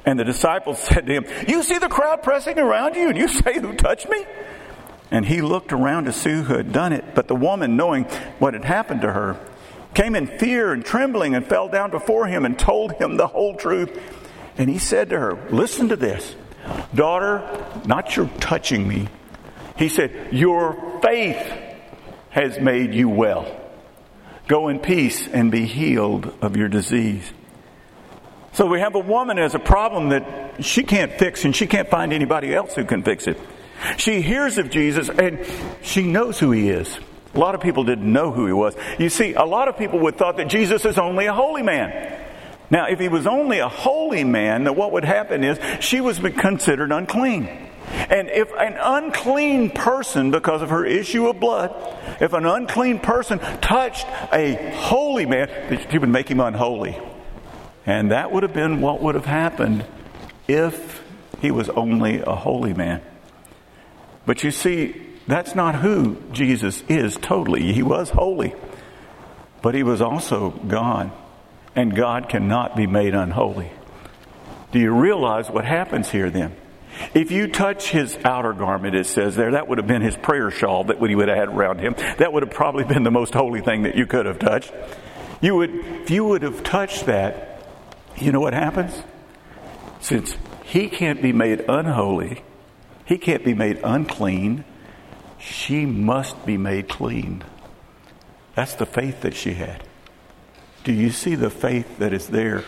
And 0.04 0.18
the 0.18 0.24
disciples 0.24 0.78
said 0.82 1.06
to 1.06 1.12
him, 1.12 1.26
You 1.48 1.62
see 1.62 1.78
the 1.78 1.88
crowd 1.88 2.22
pressing 2.22 2.58
around 2.58 2.94
you, 2.94 3.08
and 3.08 3.18
you 3.18 3.28
say, 3.28 3.60
Who 3.60 3.74
touched 3.74 4.08
me? 4.08 4.24
And 5.10 5.26
he 5.26 5.42
looked 5.42 5.72
around 5.72 6.04
to 6.04 6.12
see 6.12 6.30
who 6.30 6.54
had 6.54 6.72
done 6.72 6.92
it. 6.92 7.14
But 7.14 7.26
the 7.26 7.34
woman, 7.34 7.76
knowing 7.76 8.04
what 8.38 8.54
had 8.54 8.64
happened 8.64 9.00
to 9.00 9.12
her, 9.12 9.36
came 9.92 10.14
in 10.14 10.26
fear 10.38 10.72
and 10.72 10.84
trembling 10.84 11.34
and 11.34 11.44
fell 11.44 11.68
down 11.68 11.90
before 11.90 12.26
him 12.26 12.44
and 12.44 12.56
told 12.58 12.92
him 12.92 13.16
the 13.16 13.26
whole 13.26 13.56
truth. 13.56 13.90
And 14.56 14.70
he 14.70 14.78
said 14.78 15.10
to 15.10 15.18
her, 15.18 15.48
Listen 15.50 15.88
to 15.88 15.96
this. 15.96 16.34
Daughter, 16.94 17.66
not 17.86 18.14
your 18.16 18.28
touching 18.38 18.86
me. 18.86 19.08
He 19.76 19.88
said, 19.88 20.28
Your 20.32 21.00
faith 21.02 21.52
has 22.30 22.60
made 22.60 22.94
you 22.94 23.08
well. 23.08 23.60
Go 24.46 24.68
in 24.68 24.78
peace 24.78 25.26
and 25.26 25.50
be 25.50 25.64
healed 25.64 26.32
of 26.42 26.56
your 26.56 26.68
disease. 26.68 27.32
So 28.52 28.66
we 28.66 28.80
have 28.80 28.94
a 28.94 29.00
woman 29.00 29.38
as 29.38 29.54
a 29.54 29.58
problem 29.58 30.08
that 30.10 30.64
she 30.64 30.82
can't 30.82 31.12
fix 31.12 31.44
and 31.44 31.54
she 31.54 31.66
can't 31.66 31.88
find 31.88 32.12
anybody 32.12 32.54
else 32.54 32.74
who 32.74 32.84
can 32.84 33.02
fix 33.02 33.26
it. 33.26 33.38
She 33.96 34.20
hears 34.20 34.58
of 34.58 34.70
Jesus 34.70 35.08
and 35.08 35.46
she 35.82 36.02
knows 36.02 36.38
who 36.38 36.50
he 36.50 36.68
is. 36.68 36.98
A 37.34 37.38
lot 37.38 37.54
of 37.54 37.60
people 37.60 37.84
didn't 37.84 38.12
know 38.12 38.32
who 38.32 38.46
he 38.46 38.52
was. 38.52 38.74
You 38.98 39.08
see, 39.08 39.34
a 39.34 39.44
lot 39.44 39.68
of 39.68 39.78
people 39.78 40.00
would 40.00 40.18
thought 40.18 40.36
that 40.38 40.48
Jesus 40.48 40.84
is 40.84 40.98
only 40.98 41.26
a 41.26 41.32
holy 41.32 41.62
man. 41.62 42.18
Now, 42.70 42.86
if 42.86 42.98
he 42.98 43.08
was 43.08 43.26
only 43.26 43.58
a 43.58 43.68
holy 43.68 44.24
man, 44.24 44.64
then 44.64 44.74
what 44.74 44.92
would 44.92 45.04
happen 45.04 45.44
is 45.44 45.58
she 45.82 46.00
was 46.00 46.18
considered 46.18 46.92
unclean. 46.92 47.48
And 47.92 48.28
if 48.30 48.52
an 48.52 48.76
unclean 48.80 49.70
person, 49.70 50.30
because 50.30 50.62
of 50.62 50.70
her 50.70 50.84
issue 50.84 51.28
of 51.28 51.40
blood, 51.40 51.74
if 52.20 52.32
an 52.32 52.46
unclean 52.46 53.00
person 53.00 53.38
touched 53.60 54.06
a 54.32 54.72
holy 54.76 55.26
man, 55.26 55.78
he 55.90 55.98
would 55.98 56.08
make 56.08 56.28
him 56.28 56.40
unholy. 56.40 56.96
And 57.90 58.12
that 58.12 58.30
would 58.30 58.44
have 58.44 58.54
been 58.54 58.80
what 58.80 59.02
would 59.02 59.16
have 59.16 59.26
happened 59.26 59.84
if 60.46 61.02
he 61.40 61.50
was 61.50 61.68
only 61.70 62.20
a 62.20 62.36
holy 62.36 62.72
man. 62.72 63.02
But 64.24 64.44
you 64.44 64.52
see, 64.52 64.94
that's 65.26 65.56
not 65.56 65.74
who 65.74 66.16
Jesus 66.30 66.84
is 66.88 67.16
totally. 67.16 67.72
He 67.72 67.82
was 67.82 68.10
holy, 68.10 68.54
but 69.60 69.74
he 69.74 69.82
was 69.82 70.00
also 70.00 70.50
God, 70.50 71.10
and 71.74 71.96
God 71.96 72.28
cannot 72.28 72.76
be 72.76 72.86
made 72.86 73.12
unholy. 73.12 73.72
Do 74.70 74.78
you 74.78 74.92
realize 74.92 75.50
what 75.50 75.64
happens 75.64 76.08
here 76.12 76.30
then? 76.30 76.54
If 77.12 77.32
you 77.32 77.48
touch 77.48 77.90
his 77.90 78.16
outer 78.24 78.52
garment, 78.52 78.94
it 78.94 79.06
says 79.06 79.34
there, 79.34 79.50
that 79.50 79.66
would 79.66 79.78
have 79.78 79.88
been 79.88 80.02
his 80.02 80.16
prayer 80.16 80.52
shawl 80.52 80.84
that 80.84 81.02
he 81.02 81.16
would 81.16 81.26
have 81.26 81.36
had 81.36 81.48
around 81.48 81.80
him. 81.80 81.96
That 82.18 82.32
would 82.32 82.44
have 82.44 82.52
probably 82.52 82.84
been 82.84 83.02
the 83.02 83.10
most 83.10 83.34
holy 83.34 83.62
thing 83.62 83.82
that 83.82 83.96
you 83.96 84.06
could 84.06 84.26
have 84.26 84.38
touched. 84.38 84.72
You 85.40 85.56
would, 85.56 85.74
if 85.74 86.10
you 86.12 86.24
would 86.24 86.42
have 86.42 86.62
touched 86.62 87.06
that, 87.06 87.49
you 88.20 88.32
know 88.32 88.40
what 88.40 88.54
happens? 88.54 89.02
Since 90.00 90.36
he 90.64 90.88
can't 90.88 91.20
be 91.20 91.32
made 91.32 91.64
unholy, 91.68 92.42
he 93.04 93.18
can't 93.18 93.44
be 93.44 93.54
made 93.54 93.80
unclean, 93.82 94.64
she 95.38 95.86
must 95.86 96.44
be 96.46 96.56
made 96.56 96.88
clean. 96.88 97.42
That's 98.54 98.74
the 98.74 98.86
faith 98.86 99.22
that 99.22 99.34
she 99.34 99.54
had. 99.54 99.82
Do 100.84 100.92
you 100.92 101.10
see 101.10 101.34
the 101.34 101.50
faith 101.50 101.98
that 101.98 102.12
is 102.12 102.28
there? 102.28 102.64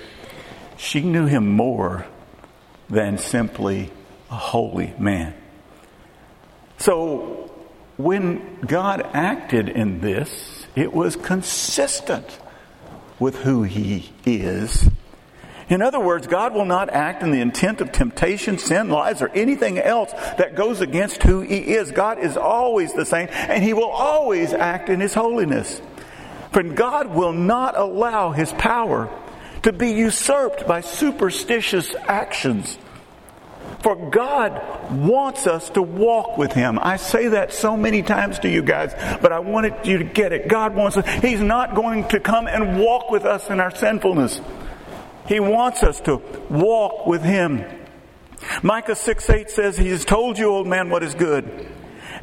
She 0.77 1.01
knew 1.01 1.27
him 1.27 1.49
more 1.49 2.07
than 2.89 3.19
simply 3.19 3.91
a 4.31 4.37
holy 4.37 4.95
man. 4.99 5.35
So 6.79 7.51
when 7.97 8.59
God 8.67 9.03
acted 9.15 9.69
in 9.69 10.01
this, 10.01 10.67
it 10.75 10.93
was 10.93 11.17
consistent 11.17 12.39
with 13.19 13.37
who 13.43 13.63
he 13.63 14.11
is 14.25 14.91
in 15.73 15.83
other 15.83 16.01
words, 16.01 16.27
God 16.27 16.55
will 16.55 16.65
not 16.65 16.91
act 16.91 17.23
in 17.23 17.31
the 17.31 17.41
intent 17.41 17.81
of 17.81 17.93
temptation, 17.93 18.59
sin, 18.59 18.89
lies, 18.89 19.23
or 19.23 19.29
anything 19.29 19.79
else 19.79 20.13
that 20.13 20.55
goes 20.55 20.81
against 20.81 21.23
who 21.23 21.41
He 21.41 21.75
is. 21.75 21.93
God 21.93 22.19
is 22.19 22.37
always 22.37 22.93
the 22.93 23.07
same, 23.07 23.29
and 23.31 23.63
He 23.63 23.73
will 23.73 23.91
always 23.91 24.53
act 24.53 24.89
in 24.89 25.01
His 25.01 25.15
holiness. 25.15 25.81
Friend, 26.51 26.77
God 26.77 27.15
will 27.15 27.33
not 27.33 27.79
allow 27.79 28.33
His 28.33 28.53
power 28.53 29.09
to 29.63 29.73
be 29.73 29.93
usurped 29.93 30.67
by 30.67 30.81
superstitious 30.81 31.95
actions. 32.07 32.77
For 33.83 34.11
God 34.11 34.93
wants 34.93 35.47
us 35.47 35.71
to 35.71 35.83
walk 35.83 36.39
with 36.39 36.53
Him. 36.53 36.79
I 36.81 36.97
say 36.97 37.29
that 37.29 37.53
so 37.53 37.77
many 37.77 38.03
times 38.03 38.39
to 38.41 38.49
you 38.49 38.63
guys, 38.63 38.95
but 39.21 39.33
I 39.33 39.39
wanted 39.41 39.87
you 39.87 39.99
to 39.99 40.05
get 40.05 40.33
it. 40.33 40.49
God 40.49 40.75
wants 40.75 40.97
us. 40.97 41.23
He's 41.23 41.41
not 41.41 41.75
going 41.75 42.09
to 42.09 42.21
come 42.21 42.47
and 42.47 42.79
walk 42.79 43.11
with 43.11 43.25
us 43.25 43.49
in 43.49 43.61
our 43.61 43.75
sinfulness. 43.75 44.41
He 45.27 45.41
wants 45.41 45.83
us 45.83 46.01
to 46.03 46.17
walk 46.51 47.07
with 47.07 47.23
Him. 47.23 47.65
Micah 48.63 48.97
6 48.97 49.31
8 49.31 49.51
says, 49.51 49.77
He 49.77 49.89
has 49.89 50.05
told 50.05 50.39
you, 50.39 50.47
old 50.47 50.67
man, 50.67 50.91
what 50.91 51.03
is 51.03 51.15
good. 51.15 51.69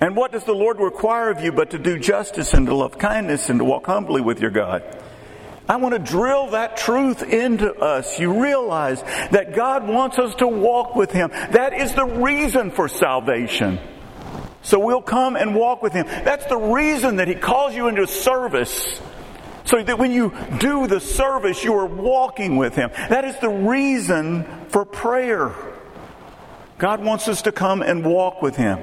And 0.01 0.15
what 0.15 0.31
does 0.31 0.43
the 0.43 0.53
Lord 0.53 0.79
require 0.79 1.29
of 1.29 1.41
you 1.41 1.51
but 1.51 1.71
to 1.71 1.79
do 1.79 1.99
justice 1.99 2.53
and 2.53 2.67
to 2.67 2.75
love 2.75 2.97
kindness 2.97 3.49
and 3.49 3.59
to 3.59 3.65
walk 3.65 3.85
humbly 3.85 4.21
with 4.21 4.39
your 4.39 4.51
God? 4.51 4.83
I 5.67 5.75
want 5.75 5.93
to 5.93 5.99
drill 5.99 6.47
that 6.47 6.77
truth 6.77 7.21
into 7.21 7.71
us. 7.75 8.19
You 8.19 8.41
realize 8.41 9.03
that 9.03 9.55
God 9.55 9.87
wants 9.87 10.17
us 10.17 10.33
to 10.35 10.47
walk 10.47 10.95
with 10.95 11.11
Him. 11.11 11.29
That 11.29 11.73
is 11.73 11.93
the 11.93 12.05
reason 12.05 12.71
for 12.71 12.87
salvation. 12.87 13.79
So 14.61 14.79
we'll 14.79 15.01
come 15.01 15.35
and 15.35 15.55
walk 15.55 15.83
with 15.83 15.93
Him. 15.93 16.07
That's 16.07 16.45
the 16.45 16.57
reason 16.57 17.17
that 17.17 17.27
He 17.27 17.35
calls 17.35 17.75
you 17.75 17.87
into 17.87 18.07
service. 18.07 18.99
So 19.69 19.83
that 19.83 19.99
when 19.99 20.11
you 20.11 20.33
do 20.57 20.87
the 20.87 20.99
service, 20.99 21.63
you 21.63 21.75
are 21.75 21.85
walking 21.85 22.57
with 22.57 22.73
Him. 22.73 22.89
That 23.09 23.23
is 23.23 23.37
the 23.37 23.49
reason 23.49 24.43
for 24.69 24.83
prayer. 24.83 25.53
God 26.79 27.03
wants 27.03 27.27
us 27.27 27.43
to 27.43 27.51
come 27.51 27.83
and 27.83 28.03
walk 28.03 28.41
with 28.41 28.55
Him. 28.55 28.79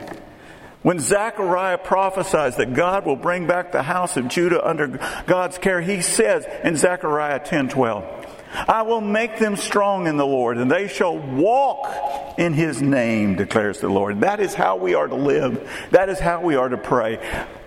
When 0.82 1.00
Zechariah 1.00 1.78
prophesies 1.78 2.54
that 2.58 2.72
God 2.74 3.04
will 3.04 3.16
bring 3.16 3.48
back 3.48 3.72
the 3.72 3.82
house 3.82 4.16
of 4.16 4.28
Judah 4.28 4.64
under 4.64 5.00
God's 5.26 5.58
care, 5.58 5.80
he 5.80 6.02
says 6.02 6.46
in 6.62 6.76
Zechariah 6.76 7.40
10 7.40 7.70
12, 7.70 8.26
I 8.68 8.82
will 8.82 9.00
make 9.00 9.40
them 9.40 9.56
strong 9.56 10.06
in 10.06 10.16
the 10.16 10.24
Lord, 10.24 10.56
and 10.56 10.70
they 10.70 10.86
shall 10.86 11.18
walk 11.18 12.38
in 12.38 12.52
his 12.52 12.80
name, 12.80 13.34
declares 13.34 13.80
the 13.80 13.88
Lord. 13.88 14.20
That 14.20 14.38
is 14.38 14.54
how 14.54 14.76
we 14.76 14.94
are 14.94 15.08
to 15.08 15.16
live. 15.16 15.68
That 15.90 16.08
is 16.10 16.20
how 16.20 16.42
we 16.42 16.54
are 16.54 16.68
to 16.68 16.78
pray. 16.78 17.18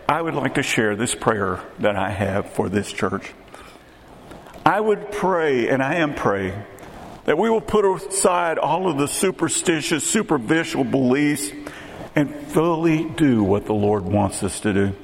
I 0.10 0.24
would 0.24 0.34
like 0.34 0.56
to 0.56 0.63
share 0.63 0.95
this 0.95 1.13
prayer 1.13 1.60
that 1.78 1.95
I 1.95 2.10
have 2.10 2.50
for 2.54 2.67
this 2.67 2.91
church. 2.91 3.32
I 4.65 4.80
would 4.80 5.12
pray, 5.12 5.69
and 5.69 5.84
I 5.84 5.98
am 5.98 6.15
praying, 6.15 6.63
that 7.26 7.38
we 7.38 7.48
will 7.48 7.62
put 7.62 7.86
aside 7.86 8.58
all 8.58 8.89
of 8.89 8.98
the 8.98 9.08
superstitious, 9.08 10.04
superficial 10.10 10.84
beliefs 10.84 11.52
and 12.15 12.36
fully 12.36 13.04
do 13.04 13.43
what 13.43 13.67
the 13.67 13.76
Lord 13.76 14.04
wants 14.04 14.41
us 14.41 14.60
to 14.62 14.74
do. 14.74 14.95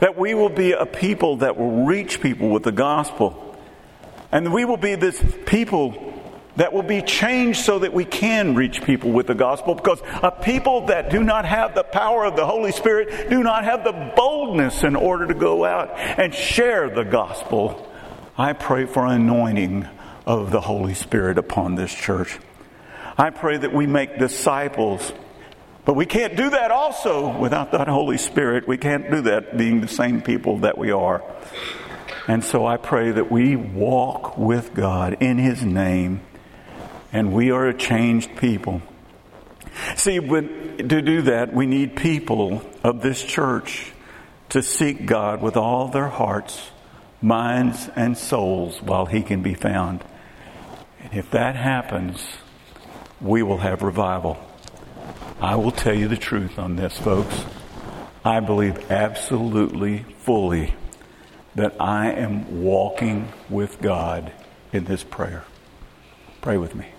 That 0.00 0.18
we 0.18 0.34
will 0.34 0.48
be 0.48 0.72
a 0.72 0.84
people 0.84 1.36
that 1.36 1.56
will 1.56 1.84
reach 1.84 2.20
people 2.20 2.48
with 2.48 2.64
the 2.64 2.72
gospel. 2.72 3.56
And 4.32 4.52
we 4.52 4.64
will 4.64 4.76
be 4.76 4.96
this 4.96 5.24
people 5.46 6.12
that 6.56 6.72
will 6.72 6.82
be 6.82 7.02
changed 7.02 7.64
so 7.64 7.80
that 7.80 7.92
we 7.92 8.04
can 8.04 8.54
reach 8.54 8.82
people 8.82 9.10
with 9.10 9.26
the 9.26 9.34
gospel 9.34 9.74
because 9.74 10.00
a 10.22 10.30
people 10.30 10.86
that 10.86 11.10
do 11.10 11.22
not 11.24 11.44
have 11.44 11.74
the 11.74 11.82
power 11.82 12.24
of 12.24 12.36
the 12.36 12.46
Holy 12.46 12.72
Spirit 12.72 13.28
do 13.28 13.42
not 13.42 13.64
have 13.64 13.82
the 13.84 14.12
boldness 14.16 14.82
in 14.84 14.94
order 14.94 15.26
to 15.26 15.34
go 15.34 15.64
out 15.64 15.90
and 15.98 16.34
share 16.34 16.88
the 16.88 17.04
gospel. 17.04 17.90
I 18.38 18.52
pray 18.52 18.86
for 18.86 19.04
anointing 19.06 19.88
of 20.26 20.50
the 20.50 20.60
Holy 20.60 20.94
Spirit 20.94 21.38
upon 21.38 21.74
this 21.74 21.92
church. 21.92 22.38
I 23.18 23.30
pray 23.30 23.56
that 23.56 23.72
we 23.72 23.86
make 23.86 24.18
disciples. 24.18 25.12
But 25.84 25.94
we 25.94 26.06
can't 26.06 26.34
do 26.34 26.50
that 26.50 26.70
also 26.70 27.36
without 27.38 27.72
that 27.72 27.88
Holy 27.88 28.16
Spirit. 28.16 28.66
We 28.66 28.78
can't 28.78 29.10
do 29.10 29.20
that 29.22 29.56
being 29.56 29.80
the 29.80 29.88
same 29.88 30.22
people 30.22 30.58
that 30.60 30.78
we 30.78 30.90
are. 30.90 31.22
And 32.26 32.42
so 32.42 32.64
I 32.64 32.78
pray 32.78 33.10
that 33.10 33.30
we 33.30 33.54
walk 33.54 34.38
with 34.38 34.72
God 34.72 35.18
in 35.20 35.36
His 35.36 35.62
name 35.62 36.22
and 37.14 37.32
we 37.32 37.52
are 37.52 37.68
a 37.68 37.72
changed 37.72 38.36
people. 38.36 38.82
See, 39.94 40.18
when, 40.18 40.88
to 40.88 41.00
do 41.00 41.22
that, 41.22 41.54
we 41.54 41.64
need 41.64 41.96
people 41.96 42.60
of 42.82 43.02
this 43.02 43.22
church 43.22 43.92
to 44.48 44.62
seek 44.62 45.06
God 45.06 45.40
with 45.40 45.56
all 45.56 45.88
their 45.88 46.08
hearts, 46.08 46.70
minds, 47.22 47.88
and 47.94 48.18
souls 48.18 48.82
while 48.82 49.06
He 49.06 49.22
can 49.22 49.42
be 49.42 49.54
found. 49.54 50.02
And 51.00 51.14
if 51.14 51.30
that 51.30 51.54
happens, 51.54 52.26
we 53.20 53.44
will 53.44 53.58
have 53.58 53.82
revival. 53.82 54.36
I 55.40 55.54
will 55.54 55.70
tell 55.70 55.94
you 55.94 56.08
the 56.08 56.16
truth 56.16 56.58
on 56.58 56.74
this, 56.74 56.98
folks. 56.98 57.44
I 58.24 58.40
believe 58.40 58.90
absolutely, 58.90 60.04
fully 60.18 60.74
that 61.54 61.76
I 61.78 62.10
am 62.10 62.64
walking 62.64 63.32
with 63.48 63.80
God 63.80 64.32
in 64.72 64.84
this 64.84 65.04
prayer. 65.04 65.44
Pray 66.40 66.56
with 66.56 66.74
me. 66.74 66.93